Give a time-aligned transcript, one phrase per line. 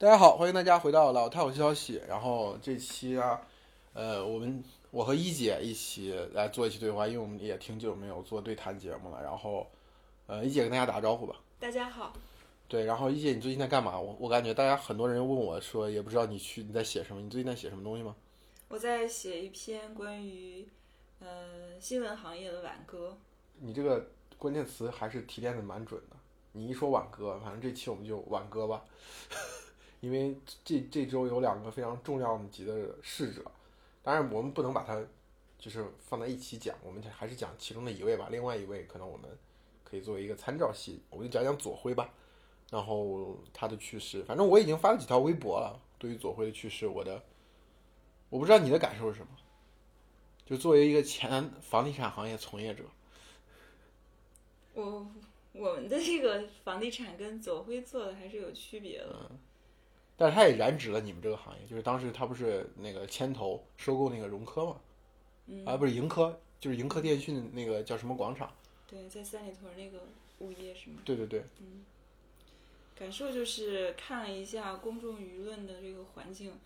[0.00, 2.00] 大家好，欢迎大家回到老太有消息。
[2.06, 3.42] 然后这期啊，
[3.94, 9.20] 呃，我们我和一姐一起来做一期对话，因为我们也挺久没有做对谈节目了。
[9.20, 9.66] 然后，
[10.28, 11.34] 呃，一姐跟大家打个招呼吧。
[11.58, 12.12] 大家好，
[12.68, 13.98] 对，然后一姐，你最近在干嘛？
[13.98, 18.14] 我我感觉大家很多人问我说，也不知道你去你在写什么，你最近在写什么东西吗？
[18.68, 20.64] 我在写一篇关于
[21.18, 23.18] 呃新闻行业的挽歌。
[23.58, 26.14] 你这个关键词还是提炼的蛮准的。
[26.52, 28.84] 你一说挽歌，反正这期我们就挽歌吧。
[30.00, 33.42] 因为这这周有两个非常重要级的逝者，
[34.02, 35.04] 当然我们不能把它
[35.58, 38.28] 就是放在一起讲，我们还是讲其中的一位吧。
[38.30, 39.28] 另外一位可能我们
[39.82, 42.12] 可以作为一个参照系，我就讲讲左晖吧。
[42.70, 45.80] 然后他的去世，反正我已经发了几条微博了。
[45.98, 47.22] 对于左晖的去世，我的
[48.28, 49.28] 我不知道你的感受是什么。
[50.44, 52.84] 就作为一个前房地产行业从业者，
[54.74, 55.06] 我
[55.52, 59.30] 我们的这个房地产跟左晖做的还是有区别的。
[60.20, 64.80] 但是他也染指了你们这个行业，就是当时他不是那个牵头收购那个融科嘛，
[65.64, 68.52] 啊不是盈科，就是盈科电讯那个叫什么广场？
[68.88, 70.00] 对，在三里屯那个
[70.40, 70.96] 物业是吗？
[71.04, 71.44] 对对对。
[71.60, 71.84] 嗯，
[72.96, 76.58] 感受就是看了一下公众舆论的这个环境，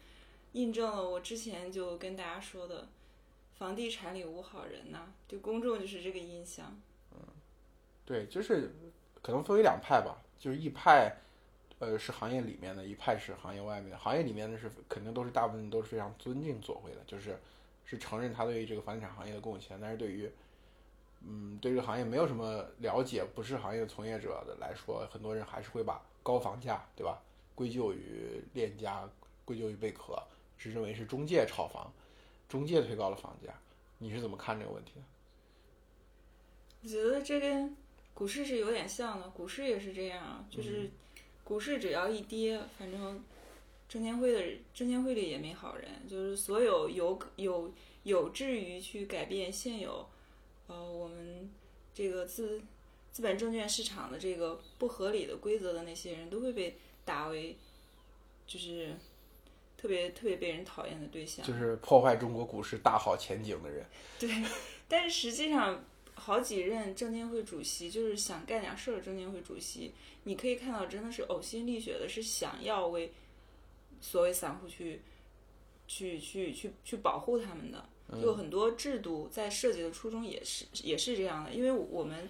[0.53, 2.89] 印证了我之前就跟大家说的，
[3.59, 6.81] 房地产里无好人呐，对公众就是这个印象。
[7.13, 7.19] 嗯，
[8.07, 8.75] 对，就是
[9.21, 11.15] 可能分为两派吧，就是一派。
[11.83, 13.99] 呃，是行业里面的一派，是行业外面的。
[13.99, 17.37] 行业里面的是肯定都是大部分都是非常尊敬左晖的，就是
[17.85, 19.77] 是承认他对于这个房地产行业的贡献。
[19.81, 20.31] 但是对于，
[21.27, 27.21] 嗯，对这个行业没有什么了解，不是行业从业者的来说，很多人还是会把高房价，对吧，
[27.57, 29.11] 归咎于链家，
[29.45, 30.17] 归咎于贝壳，
[30.57, 31.93] 是认为是中介炒房，
[32.49, 33.53] 中介推高了房价。
[33.99, 35.03] 你是怎么看这个问题的？
[36.85, 37.77] 我觉得这跟
[38.15, 40.89] 股市是有点像的，股市也是这样，就是。
[41.45, 43.23] 股市只要一跌，反正
[43.89, 47.73] 证监会的证监会里也没好人，就是所有有有
[48.05, 50.09] 有志于去改变现有，
[50.67, 51.51] 呃，我们
[51.93, 52.63] 这个资
[53.11, 57.57] 资本证券市场的这个不合理的规则的那些人都会被打为，
[58.47, 58.97] 就是
[59.77, 63.85] 特别特别被人讨厌的对象，就是破坏中国股市大好前景的人。
[64.19, 64.31] 对，
[64.89, 65.85] 但是实际上。
[66.25, 73.13] 好几任证监会主席就是想干点事儿，证监会主席，你可以看到真的是呕心沥血的，是想要为
[74.01, 75.01] 所谓散户去
[75.89, 77.85] 去去去去保护他们的。
[78.21, 82.29] 就很多制度在设计的初衷也是也是这样的，因为我们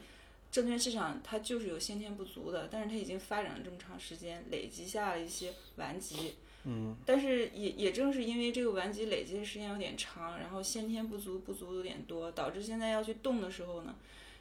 [0.51, 6.35] 证券市场它就是有先天不足的，但是它已经发展了这么长时间，累积下了一些顽疾。
[6.65, 13.97] 嗯，但是也也正是因为这个顽疾累积的时间有点长，然后先天不足不足有点多，导致现在要去动的时候呢，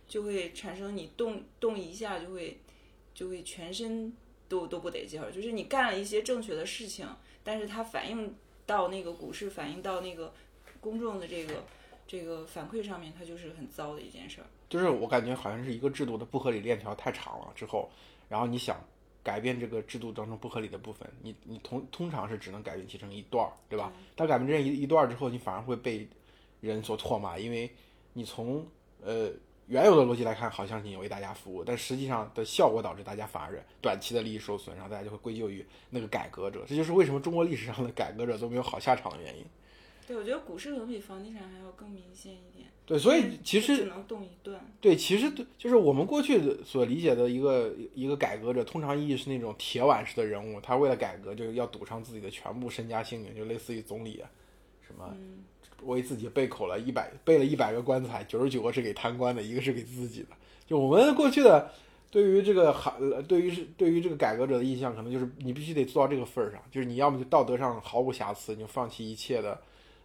[0.08, 2.60] 就会产生你动动一下就会
[3.16, 4.14] 就会全身
[4.48, 7.08] 都都不得劲儿，就是你干了一些正确的事情，
[7.44, 8.36] 但是它反映
[8.68, 10.32] 到那个股市，反映到那个
[10.80, 11.64] 公众的这个
[12.06, 14.46] 这个反馈上面，它就是很糟的一件事儿。
[14.70, 17.90] 就是我感觉好像是一个制度的不合理链条太长了之后，
[18.30, 18.80] 然后你想。
[19.24, 23.94] 改变这个制度当中不合理的部分，你你通通常是只能改变其中一段儿，对吧？
[24.16, 26.08] 但改变这一一段儿之后，你反而会被
[26.60, 27.70] 人所唾骂，因为
[28.14, 28.66] 你从
[29.04, 29.30] 呃
[29.68, 36.66] 原有的逻辑来看，好像你为大家服务，但实际上的效果导致大家反而短期的利益受损，然后大家就会归咎于那个改革者。
[36.68, 39.46] 这就是为什么中国历史上的改革者都没有好下场的原因。
[40.08, 42.68] 对，我觉得股市可能比房地产还要更明显一点。
[42.86, 44.60] 对，所以其实只能动一段。
[44.82, 54.22] 对，其实就是我们过去所理解的一个一个改革者，通常意义是那种铁腕式的人物，他为了改革就是要赌上自己的全部身家性命，就类似于总理，
[54.86, 55.16] 什么
[55.84, 60.30] 为自己背口了一百背了一百个棺材，九十九个是给贪官的，一个是给自己的。
[60.66, 61.72] 就我们过去的
[62.10, 69.62] 对于这个行，对于是对于这个改革者的印象，可能就是你必须得做到这个份儿上，就是你要么就道德上毫无瑕疵，你就放弃一切的。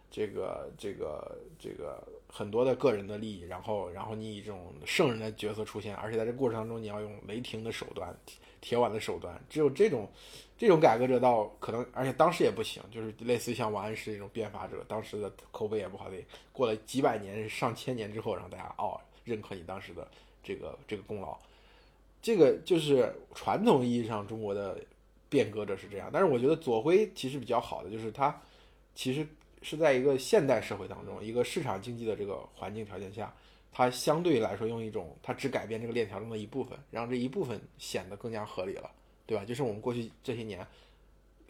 [0.09, 8.15] 这个这个这个很多的个人的利益，然后然后你以这种圣人的角色出现，而且在这过程当中你要用雷霆的手段、
[8.61, 10.09] 铁腕的手段，只有这种
[10.57, 20.09] 这种改革者到可能，而且当时也不行，就是类似于像王安石这种变法者，当时的口碑也不好，得过了几百年、上千年之后，让大家哦认可你当时的
[20.41, 21.37] 这个这个功劳。
[22.21, 24.79] 这个就是传统意义上中国的
[25.29, 28.41] 变革者是这样，但是我觉得左晖其实比较好的，就是他
[28.95, 29.27] 其实。
[29.69, 33.33] 是在一个现代社会当中，一个市场经济的这个环境条件下，
[33.69, 38.89] 它相对来说用一种它只改变这个链条中的一部分，让这一部分显得更加合理了，
[39.25, 39.43] 对吧？
[39.43, 40.65] 就是我们过去这些年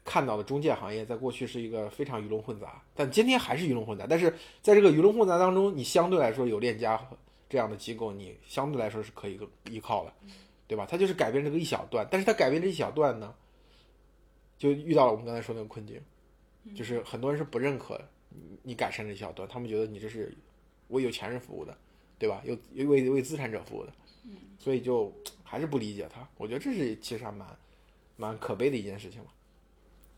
[0.03, 4.07] 看到的中介行业，在过去是一个非常鱼龙混杂，但今天还是鱼龙混杂。
[4.09, 4.33] 但是
[4.63, 6.99] 在这个鱼龙混杂当中，你相对来说有链家
[7.47, 10.13] 这样的机构，你相对来说是可以依靠的，
[10.67, 10.87] 对吧？
[10.89, 13.35] 它就是改变这个一小段，但是它改变这一小段呢，
[14.57, 16.01] 就遇到了我们刚才说那个困境，
[16.75, 17.99] 就是很多人是不认可
[18.29, 20.33] 你你改善这一小段，他们觉得你这是
[20.89, 21.75] 为有钱人服务的，
[22.19, 22.41] 对吧？
[22.45, 23.93] 有有为为资产者服务的，
[24.59, 25.11] 所以就
[25.43, 26.27] 还是不理解他。
[26.37, 27.47] 我觉得这是其实还蛮
[28.15, 29.33] 蛮可悲的一件事情吧。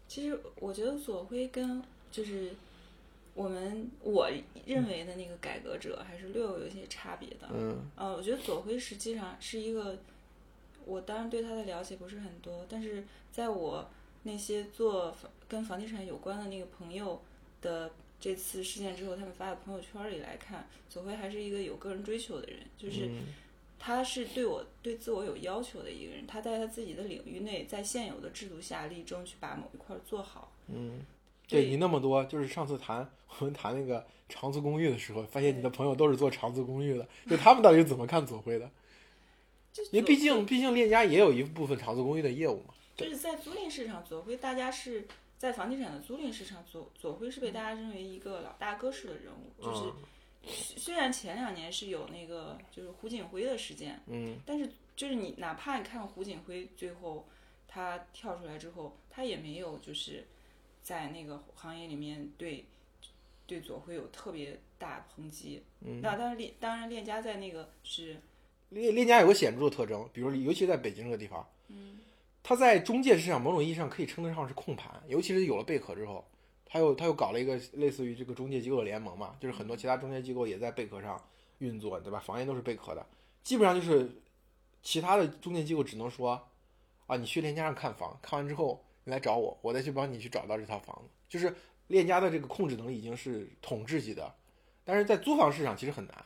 [0.08, 1.82] 其实我觉得左晖跟
[2.12, 2.52] 就是
[3.36, 4.30] 我们我
[4.66, 7.48] 认为的那个改革者还是略有一些差别的。
[7.54, 9.98] 嗯呃，我觉得左晖实际上是一个，
[10.86, 13.88] 我当然对他的了解不是很多，但是在我
[14.24, 17.22] 那些做房跟房地产有关的那个朋友
[17.62, 23.34] 的这次事件之后，他们发的朋友圈里来看，左晖还是一个有个人追求的人，就是嗯
[23.80, 30.52] 他是对我对自我有要求的一个人，他在他自己的领域内，在现有的制度下力争去把某一块做好。
[30.68, 31.00] 嗯，
[31.48, 38.70] 对你那么多，就是上次谈我们谈那个长租公寓的时候，发现你的朋友都是做长租公寓的，就他们到底是怎么看左晖的？
[39.92, 42.74] 因为毕竟毕竟链家也有一部分长租公寓的业务嘛。
[43.00, 45.08] 就是在租赁市场，左晖大家是
[45.38, 49.64] 在房地产的租赁市场，左左晖是被大家认为一个老大哥式的人物。
[49.64, 49.96] 就是嗯
[50.42, 57.28] 虽虽然前两年是有那个就是胡锦辉的事件，嗯但是就是你哪怕你看胡锦辉最后
[57.68, 60.26] 他跳出来之后，他也没有就是
[60.82, 62.66] 在那个行业里面对
[63.46, 65.62] 对左晖有特别大抨击。
[65.82, 68.16] 嗯，那当然链当然链家在那个是
[68.70, 72.00] 链链家有个显著的特征，比如尤其在北京这个地方，嗯
[72.42, 76.26] 它在中介市场某种意义上可以称得上是控盘，尤其是有了贝壳之后，
[76.66, 81.22] 它又它又搞了一个类似于这个中介机构的联盟嘛，就是很多其他中介机构也在贝壳上
[81.60, 82.20] 运作，对吧？
[82.20, 83.06] 房源都是贝壳的，
[83.44, 84.10] 基本上就是
[84.82, 86.48] 其他的中介机构只能说
[87.08, 91.54] 啊，你去链家上看房，看完之后你来找我，我再去帮你去找到这套房子，就是
[91.88, 94.34] 链家的这个控制能力已经是统治级的，
[94.84, 96.26] 但是在租房市场其实很难，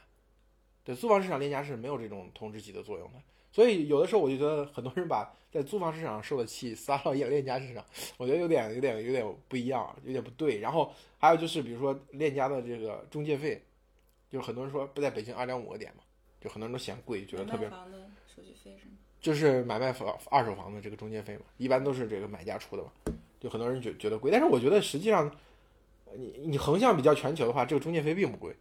[0.84, 3.20] 对，租房市场链家是没有这种统治级的作用的。
[3.54, 7.86] 所以有的时候我就觉得很多人把在租房市场上受的气撒到链链家身上，
[8.18, 10.60] 我觉得有点有点有点不一样，有点不对。
[10.60, 13.64] 然后还有就是比如说链家的这个中介费，
[14.30, 16.02] 就是很多人说不在北京二点五个点嘛，
[16.42, 18.94] 就很多人都嫌贵，觉得特别买房的手续费是吗？
[19.22, 22.92] 就是买卖房二手房的这个中介费嘛，一般都是这个买家出的嘛，
[23.40, 25.32] 就很多人觉觉得贵，但是我觉得实际上
[26.16, 28.56] 你你横向比较全球的话，这个中介费并不贵，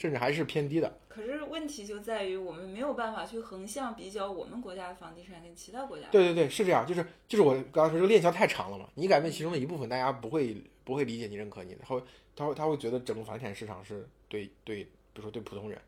[0.00, 0.98] 甚至还是偏低的。
[1.08, 6.06] 可是问题就在于我们没有办法去横向比较我们国家的房地产跟其他国家。
[6.10, 12.02] 对对对，是这样，就是就是我刚才说这个链条太长了嘛，你改变其中的一部分，大家不会不会理解你、认可你，他会
[12.34, 15.78] 他会他会觉得整个房地产市场是对对，比如说对普通人、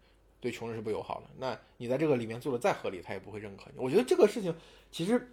[0.41, 1.27] 对穷人是不友好的。
[1.39, 3.83] 那你在这个里面做的再合理，他也不会认可你。
[3.83, 4.55] 我觉得这个事情
[4.91, 5.33] 其实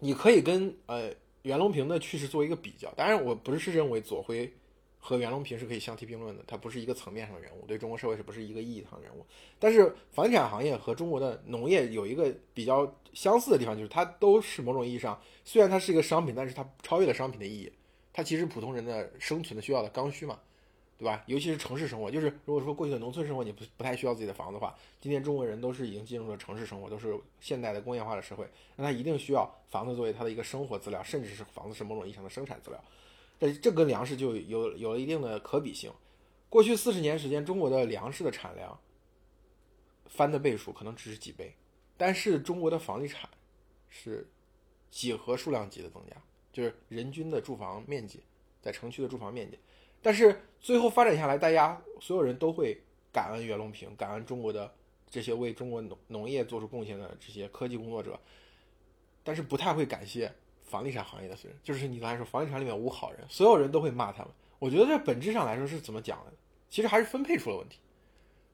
[0.00, 1.10] 你可以跟呃
[1.42, 4.52] 袁隆平的去世做一个比较，当然我不是认为左晖
[5.04, 9.26] 和袁隆平是可以相提并论的，他不是一个层面上的人物，对中国社会是不是一个意义上的人物？
[9.58, 17.72] 但是房地产行业和中国的农业有一个比较相似的地方，就是它都是某种意义上，虽然它是一个商品，但是它超越了商品的意义，
[18.12, 20.38] 它其实普通人的生存的需要的刚需嘛，
[20.98, 21.24] 对吧？
[21.26, 32.80] 尤其是城市生活，就是如果说过去的农村生活你不不太需要自己的房子的话，今天中国人都是已经进入了城市生活，都是现代的工业化的社会，那他一定需要房子作为他的一个生活资料，甚至是房子是某种意义上的生产资料。
[33.42, 35.92] 这这跟粮食就有有了一定的可比性。
[36.48, 38.78] 过去四十年时间，中国的粮食的产量
[40.06, 41.54] 翻的倍数可能只是几倍，
[41.96, 43.28] 但是中国的房地产
[43.88, 44.28] 是
[44.90, 46.16] 几何数量级的增加，
[46.52, 48.22] 就是人均的住房面积，
[48.60, 49.58] 在城区的住房面积。
[50.00, 52.80] 但是最后发展下来，大家所有人都会
[53.12, 54.72] 感恩袁隆平，感恩中国的
[55.10, 58.20] 这些为中国农农业做出贡献的这些科技工作者，
[59.24, 60.32] 但是不太会感谢
[60.72, 61.54] 房地产行业的人。
[61.62, 64.32] 就是你刚才说，房地产里面无好人，所有人都会骂他们。
[64.58, 66.32] 我觉得这本质上来说是怎么讲的？
[66.70, 67.78] 其实还是分配出了问题。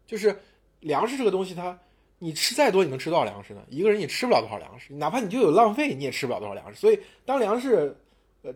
[0.04, 0.36] 就是
[0.80, 1.78] 粮食这个东西它，
[2.18, 3.62] 你吃再多，你能吃多少粮食呢？
[3.68, 6.80] 一个人也吃不了多少粮食，哪怕你就有浪费，你也吃不了多少粮食。
[6.80, 7.96] 所以当粮食，
[8.42, 8.52] 呃，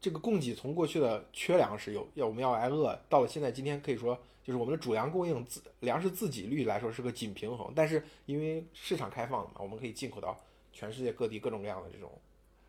[0.00, 10.38] 这个供给从过去的缺粮食有要我们要挨饿，到了现在今天可以说就是我们的主粮供应自粮食自给率来说是个紧平衡，但是因为市场开放了嘛，我们可以进口到
[10.72, 12.12] 全世界各地各种各样的这种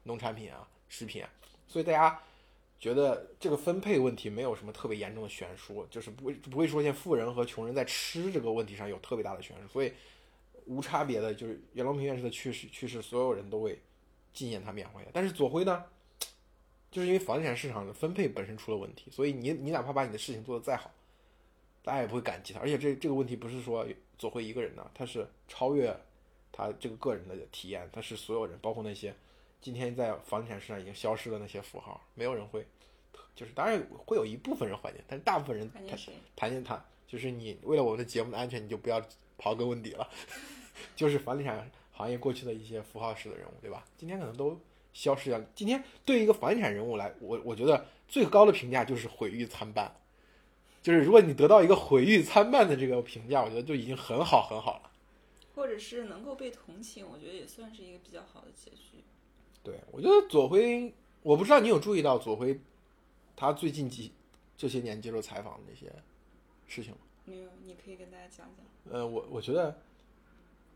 [0.09, 1.29] 农产品啊、食品啊，
[1.67, 2.19] 所以大家
[2.79, 9.93] 觉得这个分配问题没有什么特别严重的悬殊，就是不会不会出现富人和穷人在吃这个问题上有特别大的悬殊，所以
[10.65, 13.79] 无差别的就是袁隆平院士的去世去世，所有人都会
[14.33, 15.11] 纪念他缅怀的。
[15.13, 15.85] 但是左晖呢，
[16.89, 20.91] 就是因为房地产市场的分配本身出了问题，所以你你哪怕把你的事情做得再好，
[21.83, 22.59] 大家也不会感激他。
[22.59, 23.85] 而且这这个问题不是说
[24.17, 25.95] 左晖一个人的，他是超越
[26.51, 29.13] 他这个个人的体验，他是所有人，包括那些
[29.61, 32.65] 今天在房地产市场已经消失的那些符号，没有人会，
[33.35, 36.13] 就是当然会有一部分人怀念，但是大部分人看见谁？
[36.35, 39.01] 谈见他，就是你为了我们的节目的安全，你就不要
[39.37, 40.09] 刨根问底了，
[40.95, 43.83] 就是房地产行业过去的一些符号式的人物，对吧？
[43.97, 44.57] 今天可能都
[44.93, 45.41] 消失掉。
[45.53, 49.93] 今天对于一个房地产人物来，我我觉得最高的评价就是毁誉参半，
[50.81, 54.91] 就是如果你得到一个毁誉参半的这个评价，我觉得就已经很好很好了。
[55.55, 59.03] 或者是能够被同情，我觉得也算是一个比较好的结局。
[59.63, 62.59] 对，我觉得左晖，我不知道你有注意到左晖，
[63.35, 64.11] 他最近几
[64.57, 65.91] 这些年接受采访的那些
[66.67, 66.99] 事情吗？
[67.25, 68.93] 没有，你可以跟大家讲讲。
[68.93, 69.79] 呃，我我觉得，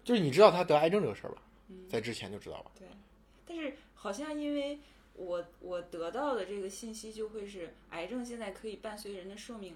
[0.03, 1.41] 就是你知道他得癌症这个事儿吧？
[1.69, 2.71] 嗯，在之前就知道了。
[2.77, 2.87] 对，
[3.45, 4.79] 但是好像因为
[5.15, 9.75] 我我得到的这个信息就会是癌症现在可以伴随人的寿命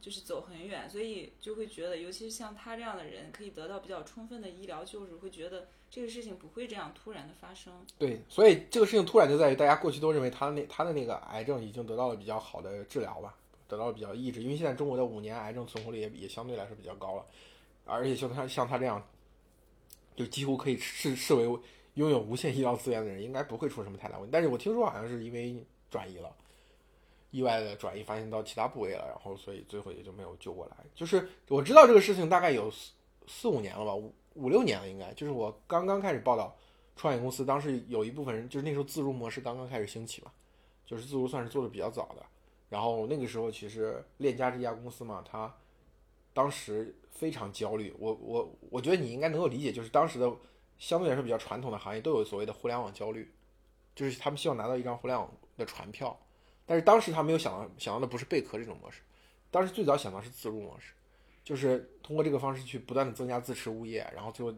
[0.00, 7.72] 就是走很远，所以就会觉得，尤其是像他这样的人，可以得到比较充分的医疗救助，会觉得这个事情不会这样突然的发生。
[7.98, 13.34] 对，所以这个事情突然就在于大家过去都认为他那他的那个癌症已经得到了比较好的治疗吧，
[13.66, 17.24] 得到了比较抑制，因为现在中国的五年癌症存活率也也相对来说比较高了，
[17.84, 19.04] 而且像他像他这样，
[20.14, 21.44] 就几乎可以视视为
[21.94, 24.30] 拥有无限医疗资源的人，应该不会出什么太大问题。
[24.30, 25.56] 但是我听说好像是因为
[25.90, 26.30] 转移了，
[27.36, 30.76] 意外的转移发现到其他部位了，然后所以最后也就没有救过来。
[30.94, 32.92] 就是我知道这个事情大概有四
[33.26, 36.56] 四五年了吧，五五六年了应该，就是我刚刚开始报道。
[36.98, 40.32] 创业公司当时有一部分人，就是那时候自如模式刚刚开始兴起嘛，
[40.86, 42.24] 就是自如算是做的比较早的。
[42.70, 45.54] 然后那个时候其实链家这家公司嘛，它
[46.32, 47.94] 当时非常焦虑。
[47.98, 50.32] 我我我觉得你应该能够理解，就是当时的
[50.78, 53.30] 相对来说比较传统的行业都有所谓的互联网焦虑，
[53.94, 56.18] 就是他们希望拿到一张互联网的船票。
[56.66, 59.00] 但是当时他没有想到想到的不是贝壳这种模式，
[59.50, 60.92] 当时最早想到是自如模式，
[61.42, 64.54] 就是通过这个方式去不断的增加自持物业，然后最后。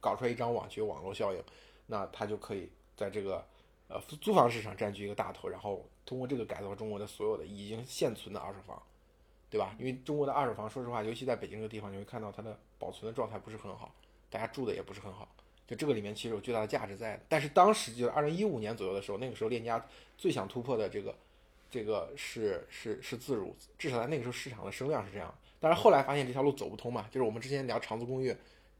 [0.00, 1.42] 搞出来一张网，具有网络效应，
[1.86, 3.42] 那他就可以在这个
[3.88, 8.82] 呃租房市场占据一个大头，然后通过这个改造中国的所有的已经现存的二手房，
[9.48, 9.74] 对吧？
[9.78, 13.94] 因为中国的二手房，说实话，尤其在北京这个地方，你会看到它的保存的状态不是很好，
[14.28, 15.26] 大家住的也不是很好。
[15.66, 17.18] 就这个里面其实有巨大的价值在。
[17.26, 19.82] 但是当时就是二零一五年左右的时候，那个时候链家
[20.18, 21.16] 最想突破的这个
[21.74, 25.34] 这个是是是自如，至少在那个时候市场的声量是这样。
[25.58, 28.32] 但是后来发现这条路走不通嘛，就是我们之前聊长租公寓。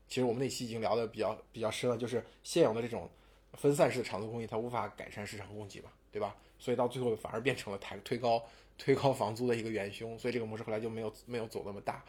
[0.06, 3.10] 其实我们那期已经聊的比较比较深了，就是现有的这种
[3.54, 6.36] 分散式的长租公寓，它无法改善市场供给嘛，对吧？
[6.56, 8.40] 所以到最后反而变成了抬推高
[8.78, 12.04] 推高房租的一个元凶，所以这个模式后来就没有没有走那么大，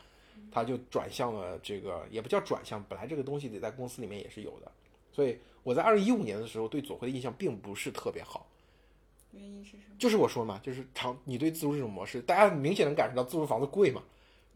[0.51, 4.71] 它就转向了这个也不叫转向，本来这个东西得在公司里面也是有的，
[5.11, 8.45] 所以我在二零一五年的时候对左晖的印象并不是特别好，
[9.35, 9.83] 原因是什么？
[9.99, 14.01] 就是我说嘛，就是长你对自如这种模式，大家明显能感受到自如房子贵嘛。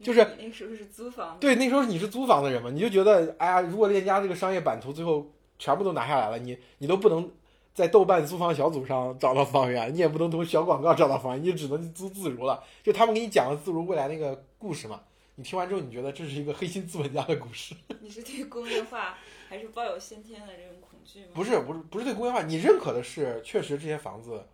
[0.02, 7.30] 就是那时候是租房，对，那时候你是租房的人嘛，你就觉得，哎呀，如果链家这个商业版图最后全部都拿下来了，你你都不能
[7.74, 12.64] 在豆瓣租房小组上找到房源，你也不能通过小广告找到房源，你就只能租自如了。
[12.82, 15.02] 就他们给你讲了自如未来那个故事嘛，
[15.34, 17.74] 你听完之后，你觉得这是一个黑心资本家的故事？
[18.00, 19.18] 你是对工业化
[19.50, 21.32] 还是抱有先天的这种恐惧吗？
[21.34, 24.46] 不是，不是，不是对工业化，你认可的是确实这些房子，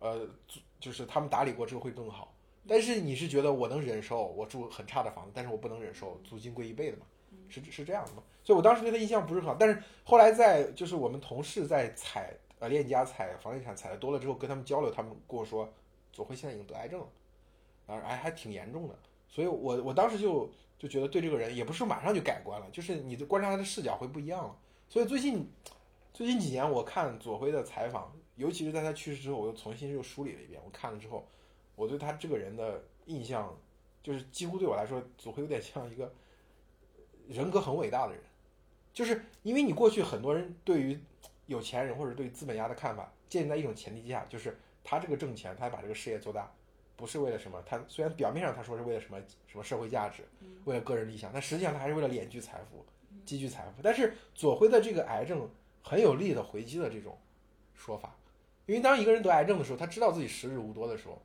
[0.00, 0.26] 呃，
[0.80, 2.34] 就是他们打理过之后会更好。
[2.66, 7.06] 但是你是觉得我能忍受我住很差的房子，但是我不能忍受租金贵一倍的嘛？
[7.48, 8.22] 是是这样的嘛？
[8.44, 9.56] 所以我当时对他印象不是很好。
[9.58, 15.72] 但是后来在就是我们同事在采呃链家采房地产采的多了之后，跟他们交流，他们跟我说
[16.12, 17.06] 左晖现在已经得癌症了，
[17.86, 18.96] 然后还还挺严重的。
[19.28, 24.56] 所以我我当时就就觉得对这个人也不是马上就改观了，就是你的观察他的视角会不一样了。
[24.88, 25.48] 所以最近
[26.12, 31.28] 最近几年我看左晖的采访，尤其是在他去世之后，我又重新又梳理了一遍，我看了之后。
[31.76, 33.56] 我对他这个人的印象，
[34.02, 36.12] 就是几乎对我来说，总会有点像一个
[37.26, 38.22] 人格很伟大的人，
[38.92, 41.00] 就是因为你过去很多人对于
[41.46, 46.52] 有钱人或者对资本家的看法，建立在一种前提下，就是他这个挣钱，他把这个事业做大，
[46.96, 47.62] 不是为了什么？
[47.64, 50.22] 他虽然表面上他说是为了什么什么社会价值，
[50.66, 52.84] 为了个人理想，但实际上他还是为了敛聚财富，
[53.24, 53.80] 积聚财富。
[53.82, 55.48] 但是左晖的这个癌症
[55.82, 57.18] 很有力的回击了这种
[57.72, 58.14] 说法，
[58.70, 61.20] 因为当一个人得癌症的时候，他知道自己时日无多的时候。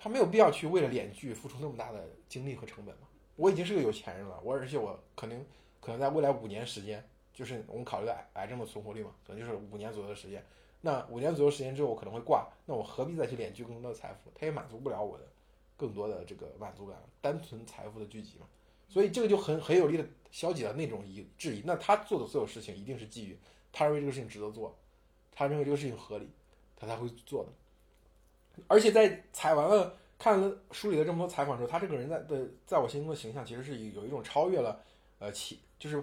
[0.00, 3.08] 他没有必要去为了敛剧付出那么大的精力和成本嘛？
[3.34, 5.44] 我已经是个有钱人了，我而且我可能
[5.80, 10.42] 可能在未来五年时间，就是我们考虑癌癌症的存活率嘛，可能就是五年左右的时间。
[10.80, 14.30] 那五年左右时间之后我可能会挂，那我何必再去敛聚更多的财富？
[14.34, 15.24] 它也满足不了我的
[15.76, 18.46] 更多的这个满足感，单纯财富的聚集嘛。
[18.88, 21.62] 所以这个就很很有力的消解了那种疑质疑。
[21.66, 23.36] 那他做的所有事情一定是基于
[23.72, 24.78] 他认为这个事情值得做，
[25.32, 26.30] 他认为这个事情合理，
[26.78, 27.50] 他才会做的。
[28.66, 34.80] 而且在采完了、看了、书里的这么多采访之后，他这个人在的在我心中的形象其实是有一种超越了，
[35.18, 36.02] 呃，企就是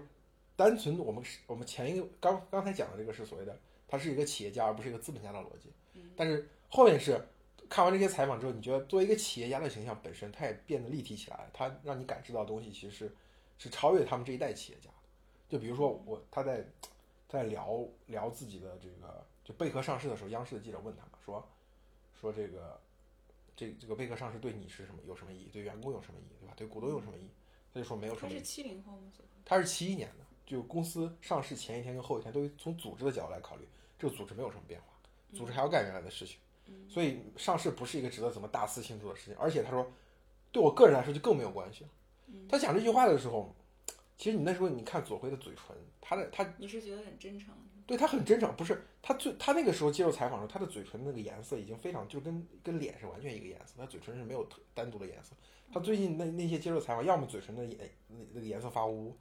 [0.55, 5.69] 单纯我们我们前一个刚刚才讲的这个是所谓的他是一个企业家，而不是一个资本家的逻辑。
[6.15, 7.19] 但是后面是
[7.67, 11.49] 看完这些采访之后，你觉得作为一个企业家的形象本身，他也变得立体起来了。
[11.53, 13.15] 他让你感知到的东西其实是
[13.57, 14.95] 是超越他们这一代企业家的。
[15.49, 16.65] 就比如说我他在
[17.27, 21.47] 在聊聊自己的这个就贝壳上市的时候，央视的记者问他嘛，说
[22.19, 22.81] 说这个
[23.55, 25.49] 这这个贝壳上市对你是什么有什么意义？
[25.53, 26.35] 对员工有什么意义？
[26.41, 26.53] 对吧？
[26.57, 27.29] 对股东有什么意义？
[27.73, 28.39] 他就说没有什么意义。
[28.39, 29.11] 他是七零后吗？
[29.45, 33.67] 他是七一年的，就公司上市前一天跟后一天，都从组织的角度来考虑，
[33.99, 34.87] 这个组织没有什么变化，
[35.37, 36.39] 组织还要干原来的事情，
[36.89, 39.35] 所以上市不是一个值得怎么大肆庆祝的事情。
[39.37, 39.85] 而且他说，
[40.51, 41.89] 对我个人来说就更没有关系了。
[42.49, 43.53] 他讲这句话的时候，
[44.17, 47.53] 其实你那时候你看左晖的嘴唇，他的他你是觉得很真诚？
[47.85, 55.35] 对他很真诚，不是他最他那个时候接受采访的时候，他的嘴唇那个颜色已经非常就跟跟脸是完全一个颜色，他嘴唇是没有特单独的颜色。
[55.71, 59.15] 他最近那那些接受采访，要么嘴唇的颜那那个颜色发乌，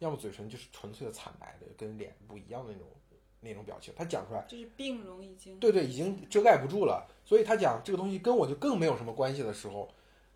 [0.00, 2.88] 要么嘴唇就是纯粹的惨白的，跟脸不一样的那种
[3.40, 3.94] 那种表情。
[3.96, 7.06] 他讲出来就是病容已经对对，已经遮盖不住了。
[7.24, 9.88] 所以他讲这个东西跟我就更没有什么关系的时候，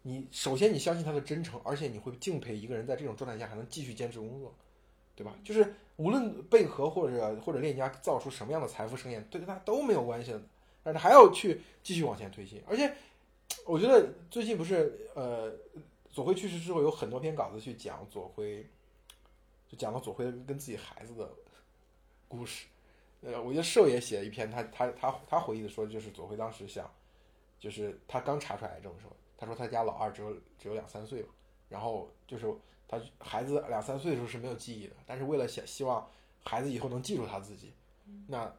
[0.06, 4.54] 你首先你相信他的真诚，而且你会敬佩一个人在这种状态下还能继续坚持工作，
[5.16, 5.34] 对吧？
[5.42, 10.42] 就是无论贝壳或者或者链家造出什么样的财富盛宴，对他都没有关系的，
[10.82, 12.62] 但是还要去继续往前推进。
[12.68, 12.94] 而且
[13.64, 15.50] 我觉得最近不是呃
[16.10, 18.62] 左晖去世之后，有很多篇稿子去讲左晖，
[19.66, 21.30] 就讲到左晖跟自己孩子的
[22.28, 22.66] 故事。
[23.22, 26.92] 呃，我觉得寿也写了一篇，他他他他回忆的说，就是左晖当时想，
[27.58, 31.28] 就是他刚查出来癌症的时候，他说他家老二只有只有两三岁嘛，
[31.68, 32.46] 然后就是
[32.86, 36.08] 他孩子两三岁的时候是没有记忆的，但是为了想希望
[36.42, 37.72] 孩子以后能记住他自己，
[38.28, 38.52] 那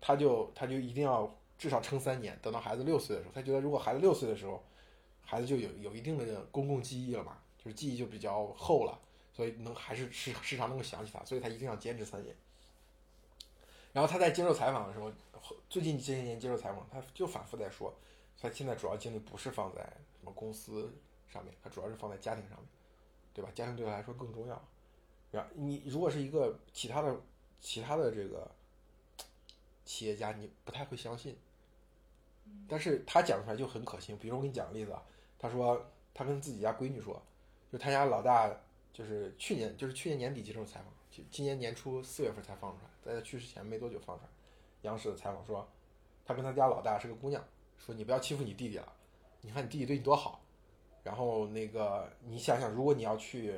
[0.00, 4.62] 他就他就一定要至少撑三年，等到孩子六岁的时候，他觉得如果孩子六岁的时候，
[5.22, 8.98] 孩子就有有一定的公共记忆了嘛，就是记忆就比较厚了，
[9.32, 12.34] 所以能还是时时常能够想起他，所以他一定要坚持三年。
[13.92, 15.10] 然后他在接受采访的时候，
[15.68, 17.92] 最近这些年接受采访，他就反复在说，
[18.40, 20.92] 他现在主要精力不是放在什么公司
[21.26, 22.66] 上面，它主要是放在家庭上面，
[23.32, 23.50] 对吧？
[23.54, 24.62] 家庭对他来说更重要。
[25.30, 27.20] 然后你如果是一个其他的
[27.60, 28.50] 其他的这个
[29.84, 31.36] 企业家，你不太会相信，
[32.66, 34.16] 但是他讲出来就很可信。
[34.18, 35.02] 比如我给你讲个例子啊，
[35.38, 37.22] 他说他跟自己家闺女说，
[37.70, 38.50] 就他家老大
[38.92, 42.90] 就是去年就是去年年底接受采访，今今年年初四月份才放出来。
[43.04, 44.30] 在他去世前没多久放出来，
[44.82, 45.66] 央视的采访说，
[46.24, 47.42] 他跟他家老大是个姑娘，
[47.78, 48.92] 说你不要欺负你弟弟了，
[49.40, 50.44] 你看你弟弟对你多好。
[51.04, 53.54] 然后那个你想想，如果你要去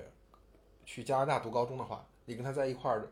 [0.84, 3.10] 去加拿大读高中的话，你跟他在一块儿，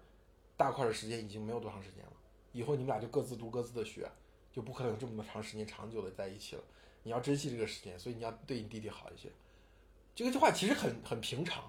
[0.56, 2.12] 大块的时间已经没有多长时间了，
[2.52, 4.08] 以后你们俩就各自读各自的学，
[4.52, 6.62] 就不可能这么长时间长久的在一起了。
[7.02, 9.28] 你要珍惜这个时间，所以你要对你弟弟好一些。
[10.14, 11.64] 这个句话其实很很平常，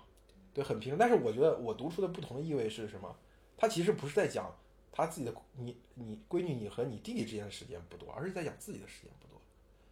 [0.53, 0.99] 对，很平常。
[0.99, 3.15] 但是我觉得我读出的不同的意味是什么？
[3.57, 4.53] 他其实不是在讲
[4.91, 9.38] 他自己的你你闺女你和你弟弟之间的时间不多，而是在讲自己的时间不多。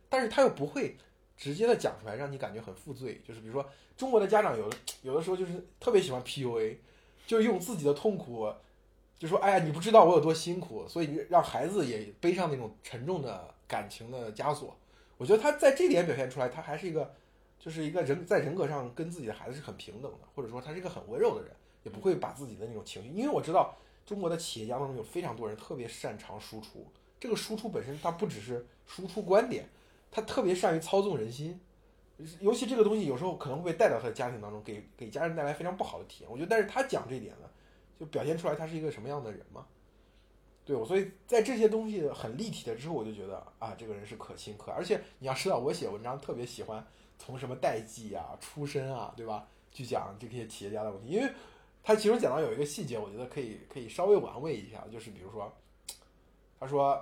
[0.09, 0.95] 但是他又不会
[1.37, 3.21] 直接的讲出来，让你感觉很负罪。
[3.27, 6.77] 就是比如说中国的家长有的有的时候就是特别喜欢 PUA，
[7.25, 8.51] 就用自己的痛苦，
[9.17, 14.75] 就说哎呀你不知道我有多辛苦，所以让孩子也背上那种沉重的感情的枷锁。
[15.17, 17.13] 我觉得他在这点表现出来，他还是一个
[17.59, 21.51] 就是一个人在人格上跟自己的孩子是很平等的，或者说他是一个很温柔的人。
[21.83, 23.73] 也不会把自己的那种情绪，因为我知道
[24.05, 26.85] 中国的企业家当中有非常多人特别擅长输出。
[27.17, 29.69] 这个输出本身它不只是输出观点，
[30.11, 31.59] 他特别善于操纵人心。
[32.39, 36.31] 尤其这个东西有时候可能会被带到他的家庭当中，给给家人带来非常不好的体验。
[36.31, 37.49] 我觉得，但是他讲这点呢，
[37.99, 39.67] 就表现出来他是一个什么样的人嘛？
[40.65, 44.71] 对我，所以在这些东西很立体的之后，我就觉得啊，这个人是可亲可。
[44.71, 46.85] 而且你要知道，我写文章特别喜欢
[47.17, 51.31] 从什么代际啊、出身啊，对吧，去讲这些企业家的问题，因为。
[51.83, 55.49] 他其中讲到有一个细节，我觉得可以可以稍微玩味一下，就是比如说，
[56.59, 57.01] 他说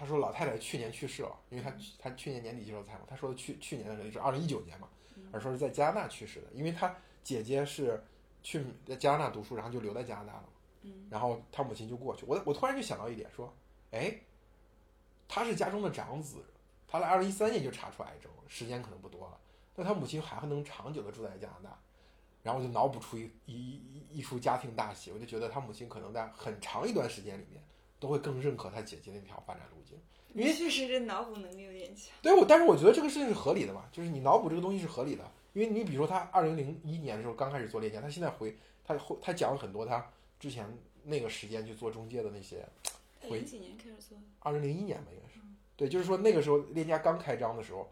[0.00, 4.88] 他说老太太去年去世了，因为他他去年年底接受采访，他说的去去年的时候是二零一九年嘛，
[5.30, 8.02] 而说是在加拿大去世的，因为他姐姐是
[8.42, 10.44] 去在加拿大读书，然后就留在加拿大了，
[11.10, 13.54] 然后他母亲就过去，我我突然就想到一点，说，
[13.90, 14.18] 哎，
[15.28, 16.42] 他是家中的长子，
[16.88, 19.38] 他在二零一三年就查出癌症，时间可能不多了，
[19.74, 21.78] 但他母亲还能长久的住在加拿大。
[22.42, 27.62] 然后我就脑补出一一一一出家庭大戏，我就觉得他母亲可能在很长一段时间里面
[28.00, 29.96] 都会更认可他姐姐那条发展路径。
[30.32, 32.16] 因为确实这脑补能力有点强。
[32.22, 35.30] 对，我但是我觉得这个事情是合理的嘛，就是你脑补这个东西是合理的。
[35.52, 40.66] 因为你比如说他二零零一年的时候刚开始做链家，他现在回他后他讲了很多他之前
[41.04, 42.64] 那个时间去做中介的那些。
[43.22, 44.18] 零几年开始做？
[44.38, 45.40] 二零零一年吧，应该是。
[45.76, 47.90] 对，就是说那个时候链家刚开张的时候，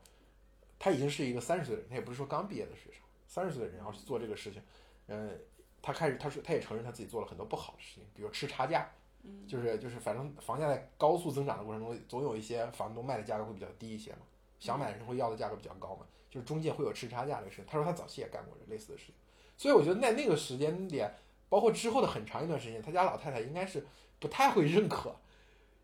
[0.79, 3.03] 他已经是一个三十岁的人，他也不是说刚毕业的学生。
[3.27, 4.62] 三十岁的人，然后去做这个事情，
[5.09, 5.38] 嗯，
[5.83, 8.90] 他开始他说他也承认他自己做了很多不好的事情，比如吃差价，
[9.22, 14.18] 嗯，就是就是反正房价在高速增长的过程中，总有一些房东卖的价格会比较低一些嘛，
[14.59, 17.64] 想买的人会要的价格比较高嘛，就是中介会有吃差价这个事情。
[17.66, 19.14] 他说他早期也干过类似的事情，
[19.57, 21.12] 所以我觉得在那个时间点，
[21.48, 23.87] 包括之后的很长一段时间，他家老太太应该是
[24.18, 25.14] 不太会认可，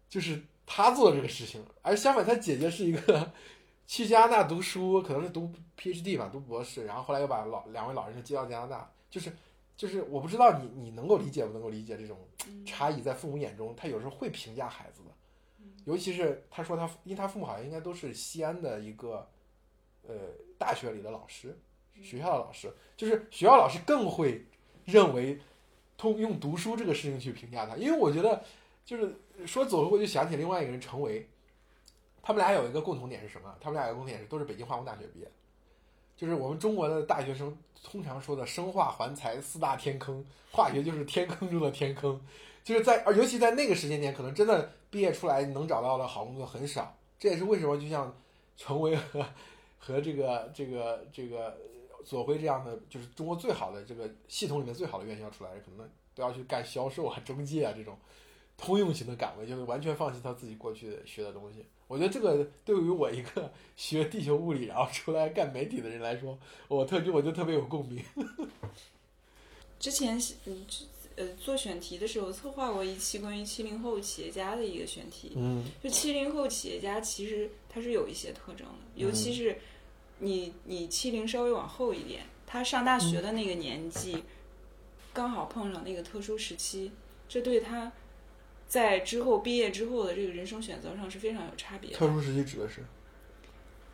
[0.09, 3.33] 就是他做这个事情，而相反，他姐姐是一个
[3.87, 9.31] 去加拿大读书，可能是读 PhD 吧，读博士，然后后来又把老两位老人接到加拿大，就是
[9.77, 12.19] 就是我不知道你你能够理解不能够理解这种
[12.65, 15.11] 差异，在父母眼中，他有时候会评价孩子的，
[15.85, 19.29] 尤其是他说他，因为他父母好像应该都是西安的一个
[20.03, 20.15] 呃
[20.59, 21.59] 大学里的老师，
[22.01, 24.47] 学校的老师，就是学校老师更会
[24.85, 25.41] 认为
[25.97, 28.45] 通用读书这个事情去评价他，因为我觉得
[28.85, 31.29] 就是说左会，我就想起另外一个人程维，
[32.23, 33.57] 他们俩有一个共同点是什么？
[33.61, 35.31] 他们俩有个共同点是都是北京化工大学毕业，
[36.17, 42.21] 就是我们中国的大学生通常说的生化环材四大天坑，化学就是天坑中的天坑，
[42.63, 46.97] 就是在而尤其在那个时间点，可能真的毕业出来能找到的好工作很少。
[47.19, 48.15] 这也是为什么就像
[48.57, 49.25] 成为和
[49.79, 51.57] 和这个这个这个
[52.05, 57.97] 左晖这样的，就是中国最好的这个系统里面最好的院校出来，可能都要去干销售啊、中介啊这种
[58.57, 61.67] 通用型的岗位，就是完全放弃他自己过去学的东西。
[61.87, 68.03] 我觉得这个对于我一个学地球物理然后出来干媒体的人来说，我特我就特别有共鸣。
[69.79, 70.65] 之前嗯
[71.17, 79.57] 呃做选题的时候策划过一期关于七零后企业家的一个选题，嗯就七零后企业家其实他是有一些特征的，尤其是
[80.19, 84.25] 你你七零稍微往后一点，他上大学的那个年纪，
[85.13, 86.91] 刚好碰上那个特殊时期，
[87.29, 87.93] 这对他
[88.75, 91.97] 在之后毕业之后的这个人生选择上是非常有差别的。
[91.97, 92.83] 特殊时期指的是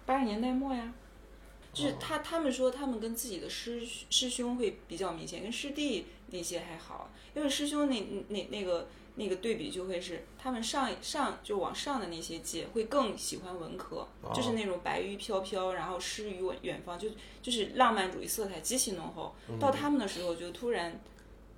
[0.07, 0.95] 八十年代末呀，
[1.71, 17.11] 就是他他们说他们跟自己的师师兄会比较明显，跟师弟那些还好，因为师兄那那那个那个对比就会是他们上上就往上的那些届会更喜欢文科，就是那种白衣飘飘，然后诗与远远方，就
[17.43, 19.35] 就是浪漫主义色彩极其浓厚。
[19.61, 20.99] 到他们的时候就突然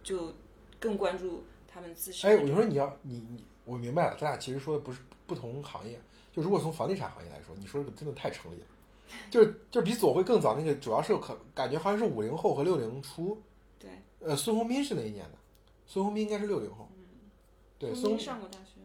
[0.02, 0.34] 就
[0.80, 2.36] 更关注他们自身哎。
[2.36, 5.98] 我就说你要你你，我明白了，咱俩其实说的不是不同行业。
[6.32, 8.66] 就如果从房地产行业来说，你说这个真的太成立了，
[9.30, 13.40] 就是就是比左晖更早那个，主要是可感觉好像是五零后和六零初。
[13.78, 15.38] 对，呃，孙宏斌是哪一年的？
[15.86, 16.88] 孙宏斌应该是六零后。
[17.78, 18.80] 对，曾孙经上过大学？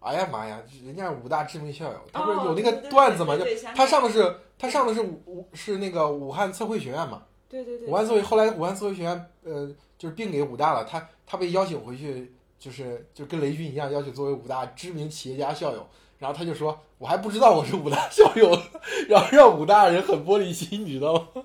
[0.00, 3.36] 哎呀妈呀，人家五大知名校友，他不是哦有那个对对对段子吗？
[3.36, 3.44] 就
[3.74, 7.24] 他上的是他上的是武是那个武汉测绘学院嘛。
[7.48, 15.86] 对对对，武汉作为后来武汉作为学院呃就是并给武大了，他他被邀请回去，就是就跟雷军一样，邀请作为武大知名企业家校友。
[16.18, 18.50] 然后他就说：“我还不知道我是武大校友，
[19.08, 21.44] 然后让武大人很玻璃心，你知道吗？”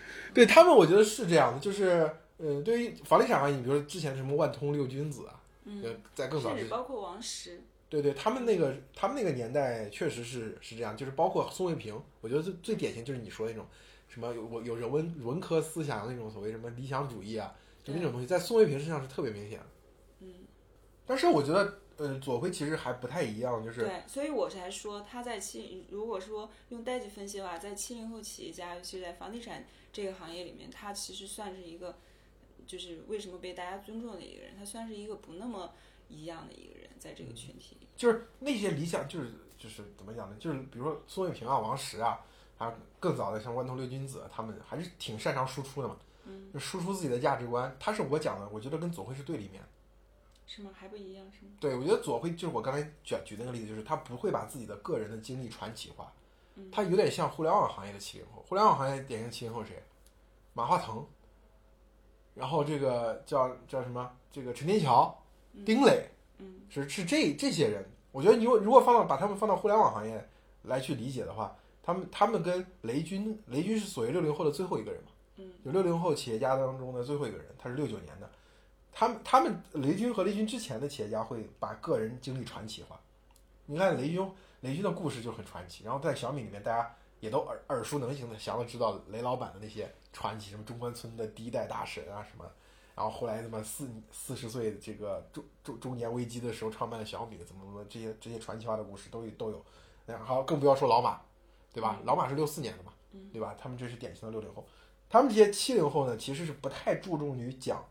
[0.32, 13.66] 对他们，我觉得是这样的，就是呃，对于房地产行业，你比如说之前什么万通六君子啊，嗯，呃，在更早之前，甚至包括王石，对对，他们那个他们那个年代确实是是这样，就是包括宋卫平，我觉得最最典型就是你说那种
[14.12, 19.66] 什么有我有人文文科思想那种所谓什么理想主义啊，就那种东西，在宋卫平身上是特别明显的。
[20.20, 20.34] 嗯，
[21.06, 31.96] 但是我觉得呃左晖其实还不太一样，就是对，所以我才说他在七，如果说用代际分析的话，在七零后企业家，尤其是在房地产这个行业里面，他其实算是一个，
[32.66, 35.72] 就是为什么被大家尊重的一个人，他算是一个不那么
[36.10, 37.86] 一样的一个人，在这个群体里。
[37.96, 40.36] 就是那些理想，就是就是怎么讲呢？
[40.38, 42.20] 就是比如说宋卫平啊、王石啊，
[42.62, 47.74] 还有更早的像关头六君子，他们还是挺擅长输出的嘛，嗯，就输出自己的价值观。
[47.80, 49.62] 他是我讲的，我觉得跟左晖是对立面。
[50.46, 50.70] 是吗？
[50.74, 51.52] 还不一样是吗？
[51.58, 56.12] 对，我觉得左晖就是我刚才举举那个例子，就是他不会把自己的个人的经历传奇化，
[56.70, 58.44] 他有点像互联网行业的七零后。
[58.46, 59.82] 互联网行业典型七零后谁？
[60.52, 61.04] 马化腾，
[62.34, 64.10] 然后这个叫叫什么？
[64.30, 65.16] 这个陈天桥、
[65.64, 67.84] 丁磊，嗯，是是这这些人。
[68.10, 70.28] 我觉得你如果如果放到把他们放到互联网行业
[70.64, 78.30] 来去理解的话，他们他们跟雷军，雷军是所谓六零后的最后一个人嘛，嗯，有六零后企业家当中的最后一个人，他是六九年的。
[78.92, 83.00] 他们他们雷军和雷军之前的企业家会把个人经历传奇化。
[83.66, 85.82] 你看雷军，雷军的故事就很传奇。
[85.82, 92.44] 然后在小米里面，大家也都耳耳熟能详的，详的知道雷老板的那些传奇，什么中关村的第一代大神啊什么。
[92.94, 99.64] 然后后来他妈四四十岁这个中中中年危机的时候创办了小米，怎么怎么这些这些传奇化的故事都有都有。
[100.04, 101.18] 然后更不要说老马，
[101.72, 102.00] 对吧？
[102.04, 102.92] 老马是六四年的嘛，
[103.32, 103.54] 对吧？
[103.58, 104.66] 他们这是典型的六零后。
[105.08, 107.84] 他们这些七零后呢，其实是不太注重于讲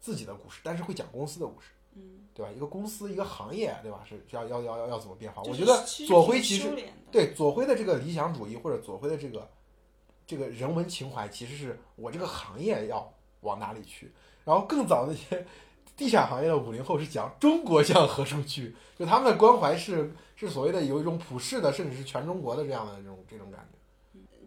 [0.00, 2.50] 自己的故事，但是会讲公司的故事，嗯，对吧？
[2.50, 4.04] 一个公司一个行业，对吧？
[4.08, 5.42] 是要要要要要怎么变化？
[5.42, 6.74] 我觉得左晖其实
[7.12, 9.48] 对左晖的这个理想主义或者左晖的这个
[10.26, 14.12] 这个人文情怀，其实是我这个行业要往哪里去。
[14.44, 15.46] 然后更早那些
[15.96, 23.78] 地产行业的五零后是讲中国向何处去，就他们的关怀是是所谓的有一种普世的，甚至是全中国的这样的这种这种感觉。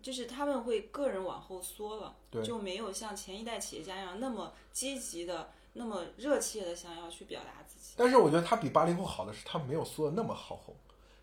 [0.01, 7.93] 就是他们会个人往后缩了，对就没有像前一代企业家一样那么积极的、那么热切的想要去表达自己。
[7.97, 10.75] 但是我觉得他比八零后好的是，他没有缩的那么好后，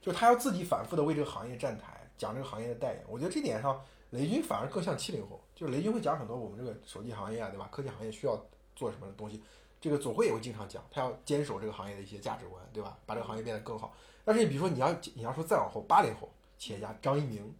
[0.03, 3.05] 就他要自己反复的为这个行业站台，讲这个行业的代言。
[3.09, 7.69] 我觉得这点上，雷军反而更像七零后，就是雷军会讲很多我们这个手机行业啊，对吧？
[7.71, 8.39] 科技行业需要
[8.77, 9.41] 做什么东西，
[9.81, 12.99] 这个总会也会经常讲，他要坚守这个行业的一些价值观，对吧？
[13.07, 13.95] 把这个行业变得更好。
[14.25, 17.55] 但是你比如说你要你要说再往后，八零后企业家张一鸣、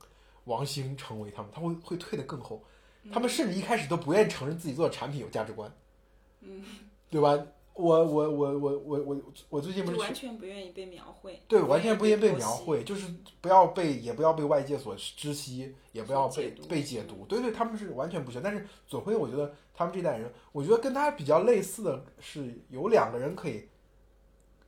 [0.45, 2.63] 王兴成为他们，他会会退得更后，
[3.13, 5.71] 他们甚至一开始都不愿意承认自己做的产品有价值观，
[6.41, 6.63] 嗯，
[7.11, 7.39] 对吧？
[7.75, 11.43] 我我我我我我我最近不是完全不愿意被描绘。
[11.49, 12.49] 对，完全不愿意被描。
[12.49, 17.27] 绘，就是不要被，也不要被外界所知悉，也不要被解被解读。
[17.27, 18.41] 对对，他们是完全不行。
[18.41, 23.69] 但是左晖，我觉得他们这代人，我觉得跟他比较类似的是，有两个人可以